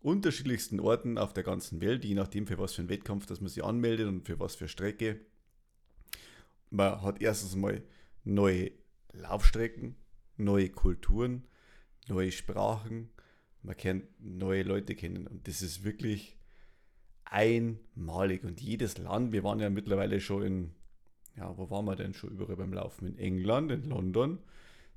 [0.00, 3.48] unterschiedlichsten Orten auf der ganzen Welt, je nachdem für was für einen Wettkampf, dass man
[3.48, 5.20] sich anmeldet und für was für Strecke.
[6.70, 7.82] Man hat erstens mal
[8.24, 8.70] neue
[9.12, 9.96] Laufstrecken,
[10.36, 11.46] neue Kulturen,
[12.08, 13.10] neue Sprachen,
[13.62, 16.36] man kennt neue Leute kennen und das ist wirklich
[17.24, 20.74] einmalig und jedes Land, wir waren ja mittlerweile schon in,
[21.36, 23.06] ja, wo waren wir denn schon überall beim Laufen?
[23.08, 24.38] In England, in London,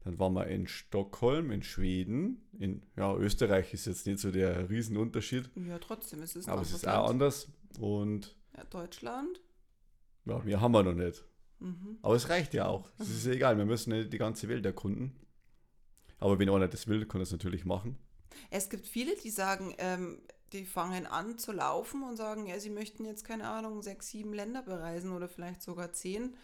[0.03, 4.69] dann waren wir in Stockholm, in Schweden, in ja, Österreich ist jetzt nicht so der
[4.69, 5.49] Riesenunterschied.
[5.67, 6.97] Ja, trotzdem ist es Aber es ist Land.
[6.97, 7.49] auch anders.
[7.79, 9.41] Und ja, Deutschland?
[10.25, 11.23] Ja, wir haben wir noch nicht.
[11.59, 11.97] Mhm.
[12.01, 12.89] Aber es reicht ja auch.
[12.97, 15.15] Es ist egal, wir müssen nicht die ganze Welt erkunden.
[16.19, 17.97] Aber wenn einer das will, kann er es natürlich machen.
[18.49, 20.21] Es gibt viele, die sagen, ähm,
[20.53, 24.33] die fangen an zu laufen und sagen, ja, sie möchten jetzt, keine Ahnung, sechs, sieben
[24.33, 26.35] Länder bereisen oder vielleicht sogar zehn.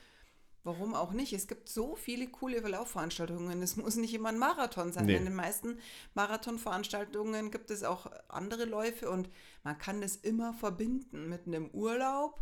[0.65, 1.32] Warum auch nicht?
[1.32, 3.62] Es gibt so viele coole Laufveranstaltungen.
[3.62, 5.06] Es muss nicht immer ein Marathon sein.
[5.06, 5.15] Nee.
[5.15, 5.78] In den meisten
[6.15, 9.30] Marathonveranstaltungen gibt es auch andere Läufe und
[9.63, 12.41] man kann das immer verbinden mit einem Urlaub.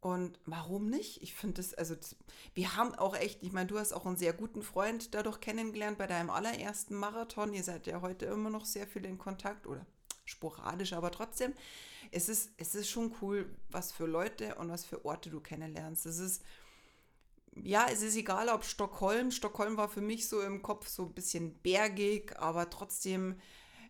[0.00, 1.20] Und warum nicht?
[1.20, 2.16] Ich finde das, also das,
[2.54, 5.98] wir haben auch echt, ich meine, du hast auch einen sehr guten Freund dadurch kennengelernt
[5.98, 7.52] bei deinem allerersten Marathon.
[7.52, 9.84] Ihr seid ja heute immer noch sehr viel in Kontakt oder
[10.24, 11.52] sporadisch, aber trotzdem,
[12.10, 16.06] es ist, es ist schon cool, was für Leute und was für Orte du kennenlernst.
[16.06, 16.42] Es ist,
[17.54, 19.30] ja, es ist egal, ob Stockholm.
[19.30, 23.36] Stockholm war für mich so im Kopf so ein bisschen bergig, aber trotzdem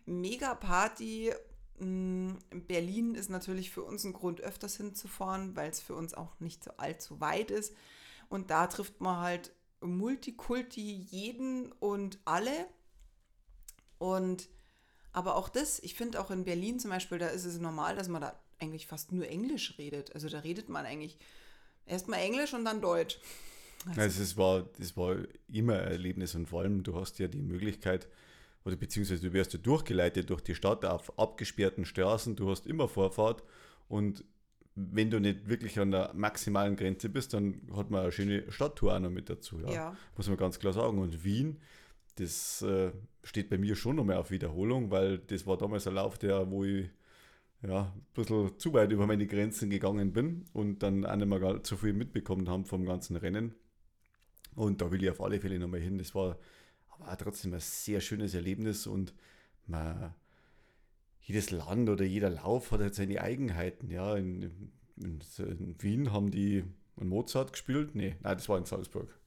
[0.05, 1.33] mega Party.
[1.79, 2.33] Mm,
[2.67, 6.63] Berlin ist natürlich für uns ein Grund, öfters hinzufahren, weil es für uns auch nicht
[6.63, 7.73] so allzu weit ist.
[8.29, 12.67] Und da trifft man halt Multikulti jeden und alle.
[13.97, 14.49] Und
[15.11, 18.07] aber auch das, ich finde auch in Berlin zum Beispiel, da ist es normal, dass
[18.07, 20.13] man da eigentlich fast nur Englisch redet.
[20.13, 21.17] Also da redet man eigentlich
[21.89, 23.19] erstmal Englisch und dann Deutsch.
[23.87, 24.01] Also.
[24.01, 25.17] also es war, das war
[25.51, 28.07] immer ein Erlebnis und vor allem, du hast ja die Möglichkeit,
[28.65, 32.87] oder beziehungsweise du wirst ja durchgeleitet durch die Stadt auf abgesperrten Straßen, du hast immer
[32.87, 33.43] Vorfahrt
[33.87, 34.23] und
[34.75, 38.95] wenn du nicht wirklich an der maximalen Grenze bist, dann hat man eine schöne Stadttour
[38.95, 39.59] auch noch mit dazu.
[39.59, 39.71] Ja.
[39.71, 39.97] ja.
[40.15, 40.99] Muss man ganz klar sagen.
[40.99, 41.59] Und Wien,
[42.15, 42.91] das äh,
[43.23, 46.49] steht bei mir schon noch mehr auf Wiederholung, weil das war damals ein Lauf, der,
[46.49, 46.89] wo ich
[47.61, 51.63] ja, ein bisschen zu weit über meine Grenzen gegangen bin und dann auch nicht mehr
[51.63, 53.55] zu viel mitbekommen haben vom ganzen Rennen.
[54.55, 55.97] Und da will ich auf alle Fälle nochmal hin.
[55.97, 56.37] Das war
[56.87, 59.13] aber trotzdem ein sehr schönes Erlebnis und
[59.67, 60.13] man,
[61.21, 63.89] jedes Land oder jeder Lauf hat halt seine Eigenheiten.
[63.89, 66.63] Ja, in, in, in Wien haben die
[66.97, 67.93] einen Mozart gespielt.
[67.93, 69.18] Nee, nein, das war in Salzburg.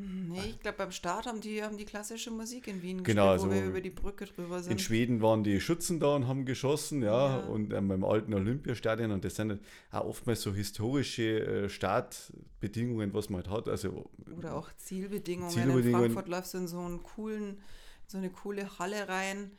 [0.00, 3.50] Nee, ich glaube, beim Start haben die, haben die klassische Musik in Wien genau, gespielt,
[3.50, 4.70] wo also wir über die Brücke drüber sind.
[4.70, 7.46] In Schweden waren die Schützen da und haben geschossen, ja, ja.
[7.46, 9.10] und ähm, beim alten Olympiastadion.
[9.10, 9.58] Und das sind
[9.90, 13.68] auch oftmals so historische äh, Startbedingungen, was man halt hat.
[13.68, 15.50] Also, Oder auch Zielbedingungen.
[15.50, 15.86] Zielbedingungen.
[15.86, 17.60] In Frankfurt läufst du in so, einen coolen,
[18.06, 19.50] so eine coole Halle rein.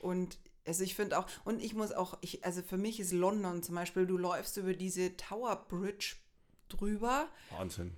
[0.00, 3.62] Und also ich finde auch, und ich muss auch, ich, also für mich ist London
[3.62, 6.16] zum Beispiel, du läufst über diese Tower Bridge
[6.68, 7.28] drüber.
[7.56, 7.92] Wahnsinn.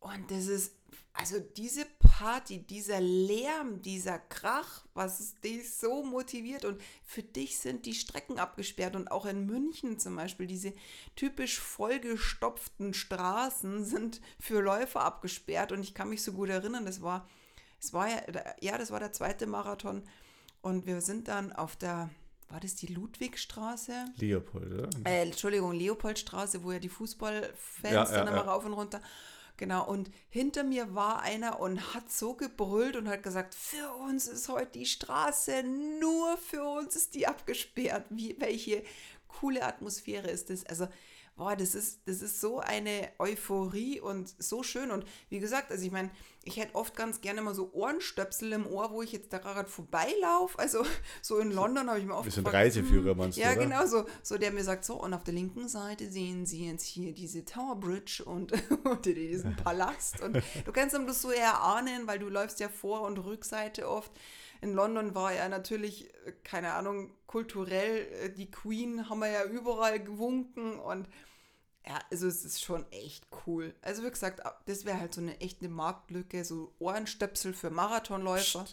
[0.00, 0.72] Und das ist
[1.12, 7.86] also diese Party, dieser Lärm, dieser Krach, was dich so motiviert und für dich sind
[7.86, 10.72] die Strecken abgesperrt und auch in München zum Beispiel diese
[11.16, 17.02] typisch vollgestopften Straßen sind für Läufer abgesperrt und ich kann mich so gut erinnern, das
[17.02, 17.28] war,
[17.80, 18.22] es war ja,
[18.60, 20.04] ja, das war der zweite Marathon
[20.62, 22.10] und wir sind dann auf der
[22.48, 24.06] war das die Ludwigstraße?
[24.16, 24.88] Leopold, oder?
[25.04, 28.52] Äh, Entschuldigung, Leopoldstraße, wo ja die Fußballfans ja, dann ja, immer ja.
[28.52, 29.02] rauf und runter.
[29.58, 34.28] Genau, und hinter mir war einer und hat so gebrüllt und hat gesagt, für uns
[34.28, 38.06] ist heute die Straße, nur für uns ist die abgesperrt.
[38.08, 38.84] Wie, welche
[39.28, 40.64] coole Atmosphäre ist das?
[40.66, 40.88] Also
[41.38, 44.90] boah, das ist, das ist so eine Euphorie und so schön.
[44.90, 46.10] Und wie gesagt, also ich meine,
[46.44, 49.68] ich hätte oft ganz gerne mal so Ohrenstöpsel im Ohr, wo ich jetzt da gerade
[49.68, 50.58] vorbeilaufe.
[50.58, 50.84] Also
[51.22, 53.60] so in London habe ich mir oft Bisschen gefragt, Reiseführer meinst du, Ja, oder?
[53.60, 54.04] genau so.
[54.22, 57.44] So der mir sagt, so und auf der linken Seite sehen Sie jetzt hier diese
[57.44, 58.52] Tower Bridge und,
[58.84, 60.20] und diesen Palast.
[60.20, 64.10] Und du kannst ihm das so erahnen, weil du läufst ja vor und Rückseite oft
[64.60, 66.10] in London war ja natürlich,
[66.44, 71.08] keine Ahnung, kulturell, äh, die Queen haben wir ja überall gewunken und
[71.86, 73.74] ja, also es ist schon echt cool.
[73.80, 78.66] Also wie gesagt, das wäre halt so eine echte Marktlücke, so Ohrenstöpsel für Marathonläufer.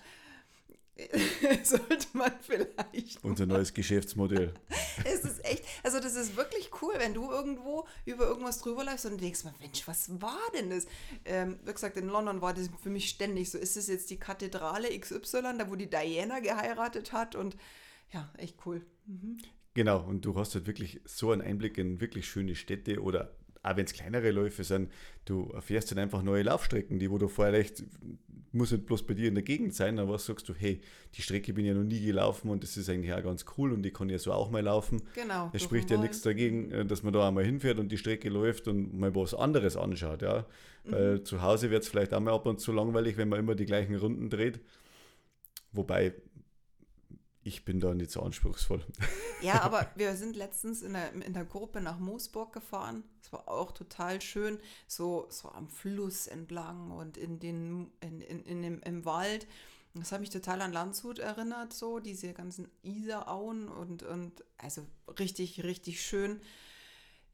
[1.64, 3.24] sollte man vielleicht.
[3.24, 4.54] Unser neues Geschäftsmodell.
[5.04, 9.06] es ist echt, also das ist wirklich cool, wenn du irgendwo über irgendwas drüber läufst
[9.06, 10.88] und denkst, Mensch, was war denn das?
[11.26, 13.58] Ähm, wie gesagt, in London war das für mich ständig so.
[13.58, 17.36] Ist das jetzt die Kathedrale XY, da wo die Diana geheiratet hat?
[17.36, 17.58] Und
[18.12, 18.86] ja, echt cool.
[19.06, 19.38] Mhm.
[19.74, 23.78] Genau, und du hast halt wirklich so einen Einblick in wirklich schöne Städte oder auch
[23.78, 24.92] wenn es kleinere Läufe sind,
[25.26, 27.84] du erfährst dann einfach neue Laufstrecken, die wo du vorher echt,
[28.52, 30.80] muss nicht bloß bei dir in der Gegend sein, aber sagst du, hey,
[31.16, 33.74] die Strecke bin ich ja noch nie gelaufen und das ist eigentlich auch ganz cool
[33.74, 35.02] und die kann ja so auch mal laufen.
[35.16, 35.50] Genau.
[35.52, 38.68] Es spricht ja nichts dagegen, äh, dass man da einmal hinfährt und die Strecke läuft
[38.68, 40.46] und mal was anderes anschaut, ja.
[40.84, 40.92] Mhm.
[40.92, 43.56] Weil zu Hause wird es vielleicht auch mal ab und zu langweilig, wenn man immer
[43.56, 44.60] die gleichen Runden dreht.
[45.72, 46.14] Wobei,
[47.46, 48.84] ich bin da nicht so anspruchsvoll.
[49.40, 53.04] Ja, aber wir sind letztens in der, in der Gruppe nach Moosburg gefahren.
[53.22, 58.44] Es war auch total schön, so, so am Fluss entlang und in den, in, in,
[58.46, 59.46] in dem, im Wald.
[59.94, 64.82] Das hat mich total an Landshut erinnert, so diese ganzen Isarauen und, und also
[65.20, 66.42] richtig, richtig schön.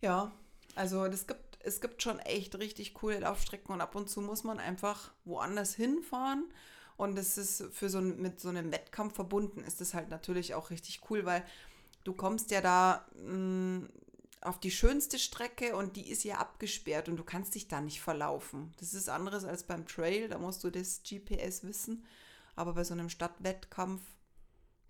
[0.01, 0.33] Ja,
[0.75, 4.43] also das gibt, es gibt schon echt richtig coole Laufstrecken und ab und zu muss
[4.43, 6.43] man einfach woanders hinfahren
[7.01, 10.53] und es ist für so ein, mit so einem Wettkampf verbunden, ist das halt natürlich
[10.53, 11.43] auch richtig cool, weil
[12.03, 13.89] du kommst ja da mh, mm,
[14.41, 18.01] auf die schönste Strecke und die ist ja abgesperrt und du kannst dich da nicht
[18.01, 18.71] verlaufen.
[18.79, 22.05] Das ist anderes als beim Trail, da musst du das GPS wissen.
[22.55, 24.01] Aber bei so einem Stadtwettkampf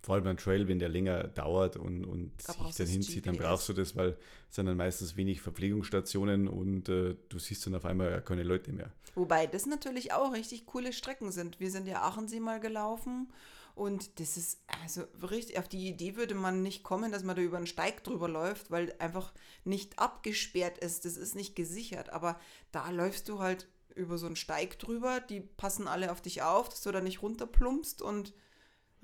[0.02, 3.38] vor allem beim Trail, wenn der länger dauert und, und da sich dann hinzieht, dann
[3.38, 4.18] brauchst du das, weil
[4.50, 8.72] es sind dann meistens wenig Verpflegungsstationen und äh, du siehst dann auf einmal keine Leute
[8.72, 8.92] mehr.
[9.14, 11.60] Wobei das natürlich auch richtig coole Strecken sind.
[11.60, 13.32] Wir sind ja Aachensee mal gelaufen
[13.76, 17.42] und das ist, also richtig, auf die Idee würde man nicht kommen, dass man da
[17.42, 19.34] über einen Steig drüber läuft, weil einfach
[19.64, 21.06] nicht abgesperrt ist.
[21.06, 22.10] Das ist nicht gesichert.
[22.10, 22.40] Aber
[22.72, 26.70] da läufst du halt über so einen Steig drüber, die passen alle auf dich auf,
[26.70, 28.34] dass du da nicht runterplumpst und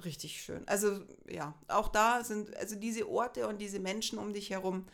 [0.04, 0.68] richtig schön.
[0.68, 4.86] Also ja, auch da sind also diese Orte und diese Menschen um dich herum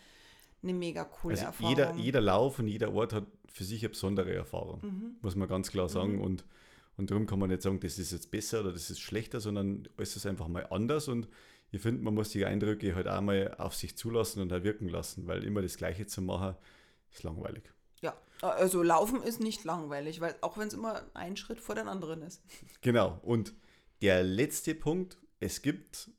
[0.61, 1.69] eine mega coole also Erfahrung.
[1.69, 5.15] Jeder, jeder Lauf und jeder Ort hat für sich eine besondere Erfahrung, mhm.
[5.21, 6.15] muss man ganz klar sagen.
[6.15, 6.21] Mhm.
[6.21, 6.45] Und,
[6.97, 9.87] und darum kann man nicht sagen, das ist jetzt besser oder das ist schlechter, sondern
[9.97, 11.07] es ist einfach mal anders.
[11.07, 11.27] Und
[11.71, 14.89] ich finde, man muss die Eindrücke halt auch mal auf sich zulassen und auch wirken
[14.89, 16.55] lassen, weil immer das Gleiche zu machen,
[17.11, 17.63] ist langweilig.
[18.01, 21.87] Ja, also Laufen ist nicht langweilig, weil auch wenn es immer ein Schritt vor den
[21.87, 22.41] anderen ist.
[22.81, 23.19] Genau.
[23.23, 23.53] Und
[24.03, 26.11] der letzte Punkt, es gibt,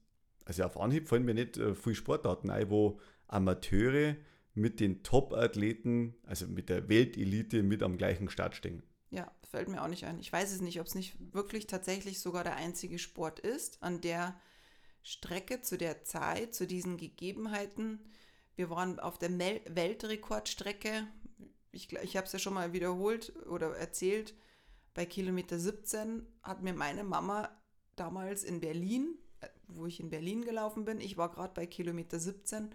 [0.47, 4.17] also auf Anhieb fallen mir nicht äh, viele Sportarten ein, wo Amateure
[4.55, 8.83] mit den Top-Athleten, also mit der Weltelite mit am gleichen Start stehen.
[9.11, 10.19] Ja, fällt mir auch nicht ein.
[10.19, 14.01] Ich weiß es nicht, ob es nicht wirklich tatsächlich sogar der einzige Sport ist, an
[14.01, 14.41] der
[15.03, 18.01] Strecke zu der Zeit, zu diesen Gegebenheiten.
[18.57, 21.07] Wir waren auf der Mel Weltrekordstrecke.
[21.71, 24.35] Ich, ich habe es ja schon mal wiederholt oder erzählt.
[24.95, 27.51] Bei Kilometer 17 hat mir meine Mama
[27.97, 31.01] damals in Berlin, äh, wo ich in Berlin gelaufen bin.
[31.01, 32.71] Ich war gerade bei Kilometer 17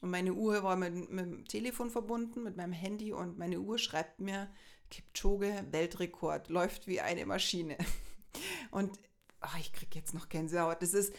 [0.00, 3.78] und meine Uhr war mit, mit dem Telefon verbunden, mit meinem Handy und meine Uhr
[3.78, 4.48] schreibt mir,
[4.90, 7.76] Kipchoge, Weltrekord, läuft wie eine Maschine.
[8.70, 8.98] Und
[9.42, 10.80] oh, ich kriege jetzt noch Gänsehaut.
[10.80, 11.12] Das ist,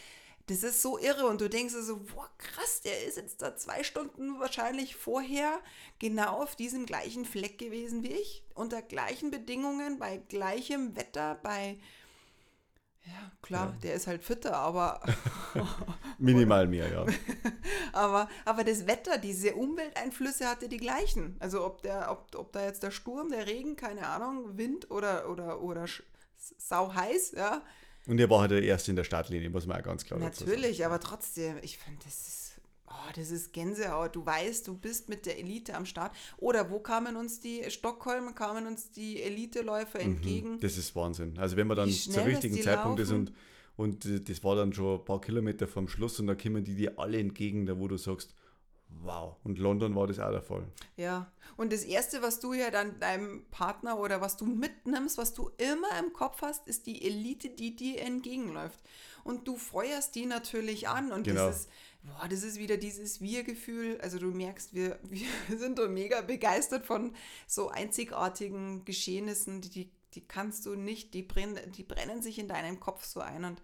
[0.46, 3.84] das ist so irre und du denkst so, boah, krass, der ist jetzt da zwei
[3.84, 5.60] Stunden wahrscheinlich vorher
[6.00, 11.78] genau auf diesem gleichen Fleck gewesen wie ich, unter gleichen Bedingungen, bei gleichem Wetter, bei
[13.06, 13.78] ja, klar, ja.
[13.82, 15.00] der ist halt fitter, aber.
[16.18, 17.06] Minimal mehr, ja.
[17.92, 21.36] aber, aber das Wetter, diese Umwelteinflüsse hatte die gleichen.
[21.38, 25.30] Also ob der, ob, ob da jetzt der Sturm, der Regen, keine Ahnung, Wind oder,
[25.30, 25.86] oder, oder
[26.36, 27.62] sau heiß, ja.
[28.06, 30.34] Und er war halt der Erste in der Startlinie, muss man auch ganz klar sagen.
[30.38, 32.39] Natürlich, aber trotzdem, ich finde, das ist
[32.90, 34.16] oh, das ist Gänsehaut.
[34.16, 36.12] Du weißt, du bist mit der Elite am Start.
[36.38, 40.60] Oder wo kamen uns die, Stockholm kamen uns die Eliteläufer mhm, entgegen?
[40.60, 41.38] Das ist Wahnsinn.
[41.38, 43.26] Also wenn man dann zum richtigen Zeitpunkt laufen.
[43.26, 43.32] ist
[43.76, 46.74] und, und das war dann schon ein paar Kilometer vom Schluss und da kommen die
[46.74, 48.34] dir alle entgegen, da wo du sagst,
[49.02, 49.36] Wow.
[49.44, 50.64] Und London war das auch der Fall.
[50.96, 51.30] Ja.
[51.56, 55.50] Und das Erste, was du ja dann deinem Partner oder was du mitnimmst, was du
[55.58, 58.78] immer im Kopf hast, ist die Elite, die dir entgegenläuft.
[59.24, 61.12] Und du feuerst die natürlich an.
[61.12, 61.48] Und genau.
[61.48, 61.68] dieses,
[62.02, 63.98] boah, das ist wieder dieses Wir-Gefühl.
[64.00, 67.14] Also du merkst, wir, wir sind so mega begeistert von
[67.46, 72.80] so einzigartigen Geschehnissen, die, die kannst du nicht, die brennen, die brennen sich in deinem
[72.80, 73.62] Kopf so ein und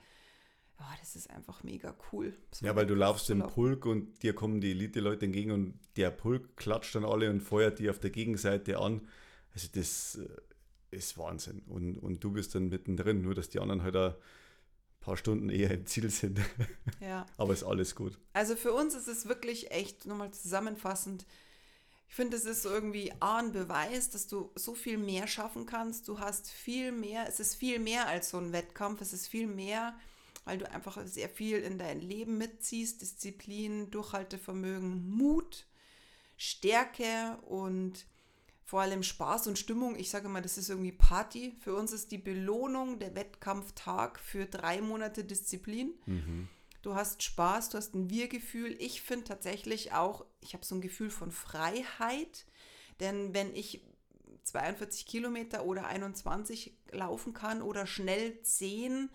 [0.78, 2.34] oh, das ist einfach mega cool.
[2.52, 6.10] So ja, weil du laufst im Pulk und dir kommen die Elite-Leute entgegen und der
[6.10, 9.06] Pulk klatscht dann alle und feuert die auf der Gegenseite an.
[9.54, 11.62] Also das äh, ist Wahnsinn.
[11.66, 14.14] Und, und du bist dann mittendrin, nur dass die anderen halt ein
[15.00, 16.40] paar Stunden eher im Ziel sind.
[17.00, 17.26] Ja.
[17.36, 18.18] Aber ist alles gut.
[18.32, 21.26] Also für uns ist es wirklich echt, nochmal zusammenfassend,
[22.08, 26.06] ich finde, es ist irgendwie A, ein Beweis, dass du so viel mehr schaffen kannst.
[26.08, 29.48] Du hast viel mehr, es ist viel mehr als so ein Wettkampf, es ist viel
[29.48, 29.94] mehr
[30.46, 33.02] weil du einfach sehr viel in dein Leben mitziehst.
[33.02, 35.66] Disziplin, Durchhaltevermögen, Mut,
[36.36, 38.06] Stärke und
[38.64, 39.96] vor allem Spaß und Stimmung.
[39.96, 41.56] Ich sage mal, das ist irgendwie Party.
[41.60, 45.94] Für uns ist die Belohnung der Wettkampftag für drei Monate Disziplin.
[46.06, 46.48] Mhm.
[46.80, 48.76] Du hast Spaß, du hast ein Wir-Gefühl.
[48.78, 52.46] Ich finde tatsächlich auch, ich habe so ein Gefühl von Freiheit.
[53.00, 53.82] Denn wenn ich
[54.44, 59.10] 42 Kilometer oder 21 laufen kann oder schnell 10,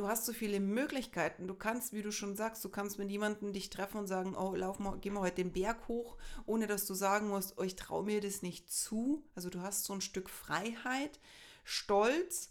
[0.00, 1.46] du hast so viele Möglichkeiten.
[1.46, 4.54] Du kannst, wie du schon sagst, du kannst mit jemandem dich treffen und sagen, oh,
[4.54, 7.76] lauf mal, geh mal heute den Berg hoch, ohne dass du sagen musst, oh, ich
[7.76, 9.22] traue mir das nicht zu.
[9.34, 11.20] Also du hast so ein Stück Freiheit,
[11.64, 12.50] Stolz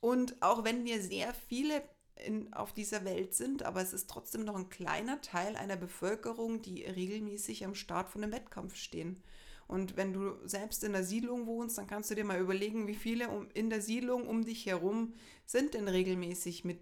[0.00, 1.80] und auch wenn wir sehr viele
[2.16, 6.60] in, auf dieser Welt sind, aber es ist trotzdem noch ein kleiner Teil einer Bevölkerung,
[6.60, 9.22] die regelmäßig am Start von einem Wettkampf stehen.
[9.70, 12.96] Und wenn du selbst in der Siedlung wohnst, dann kannst du dir mal überlegen, wie
[12.96, 15.14] viele in der Siedlung um dich herum
[15.46, 16.80] sind denn regelmäßig mit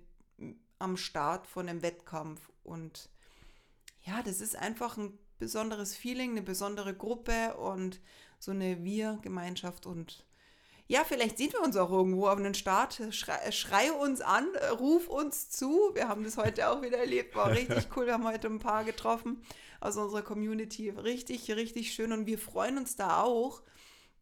[0.78, 2.50] am Start von einem Wettkampf.
[2.64, 3.10] Und
[4.06, 8.00] ja, das ist einfach ein besonderes Feeling, eine besondere Gruppe und
[8.38, 10.24] so eine Wir-Gemeinschaft und
[10.88, 13.00] ja, vielleicht sehen wir uns auch irgendwo auf einem Start.
[13.10, 14.48] Schrei, schrei, uns an,
[14.80, 15.90] ruf uns zu.
[15.92, 17.36] Wir haben das heute auch wieder erlebt.
[17.36, 18.06] War richtig cool.
[18.06, 19.42] Wir haben heute ein paar getroffen
[19.80, 20.88] aus unserer Community.
[20.88, 22.10] Richtig, richtig schön.
[22.12, 23.62] Und wir freuen uns da auch,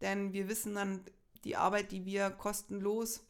[0.00, 1.04] denn wir wissen dann,
[1.44, 3.24] die Arbeit, die wir kostenlos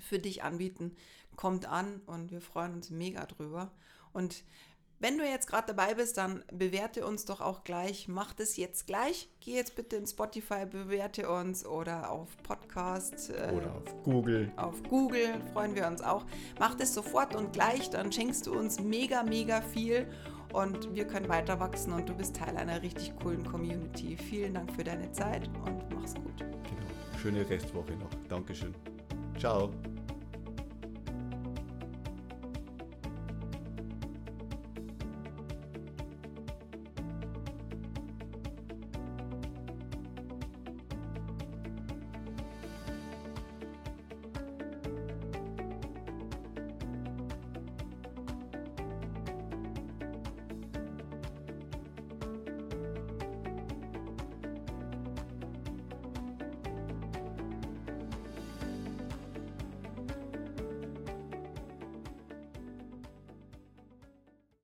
[0.00, 0.94] für dich anbieten,
[1.34, 3.72] kommt an und wir freuen uns mega drüber.
[4.12, 4.44] Und
[4.98, 8.08] wenn du jetzt gerade dabei bist, dann bewerte uns doch auch gleich.
[8.08, 9.28] Mach das jetzt gleich.
[9.40, 13.30] Geh jetzt bitte in Spotify, bewerte uns oder auf Podcast.
[13.30, 14.50] Äh, oder auf Google.
[14.56, 16.24] Auf Google freuen wir uns auch.
[16.58, 20.06] Mach das sofort und gleich, dann schenkst du uns mega, mega viel
[20.52, 24.16] und wir können weiter wachsen und du bist Teil einer richtig coolen Community.
[24.16, 26.38] Vielen Dank für deine Zeit und mach's gut.
[26.38, 27.20] Genau.
[27.20, 28.10] Schöne Restwoche noch.
[28.28, 28.74] Dankeschön.
[29.38, 29.70] Ciao.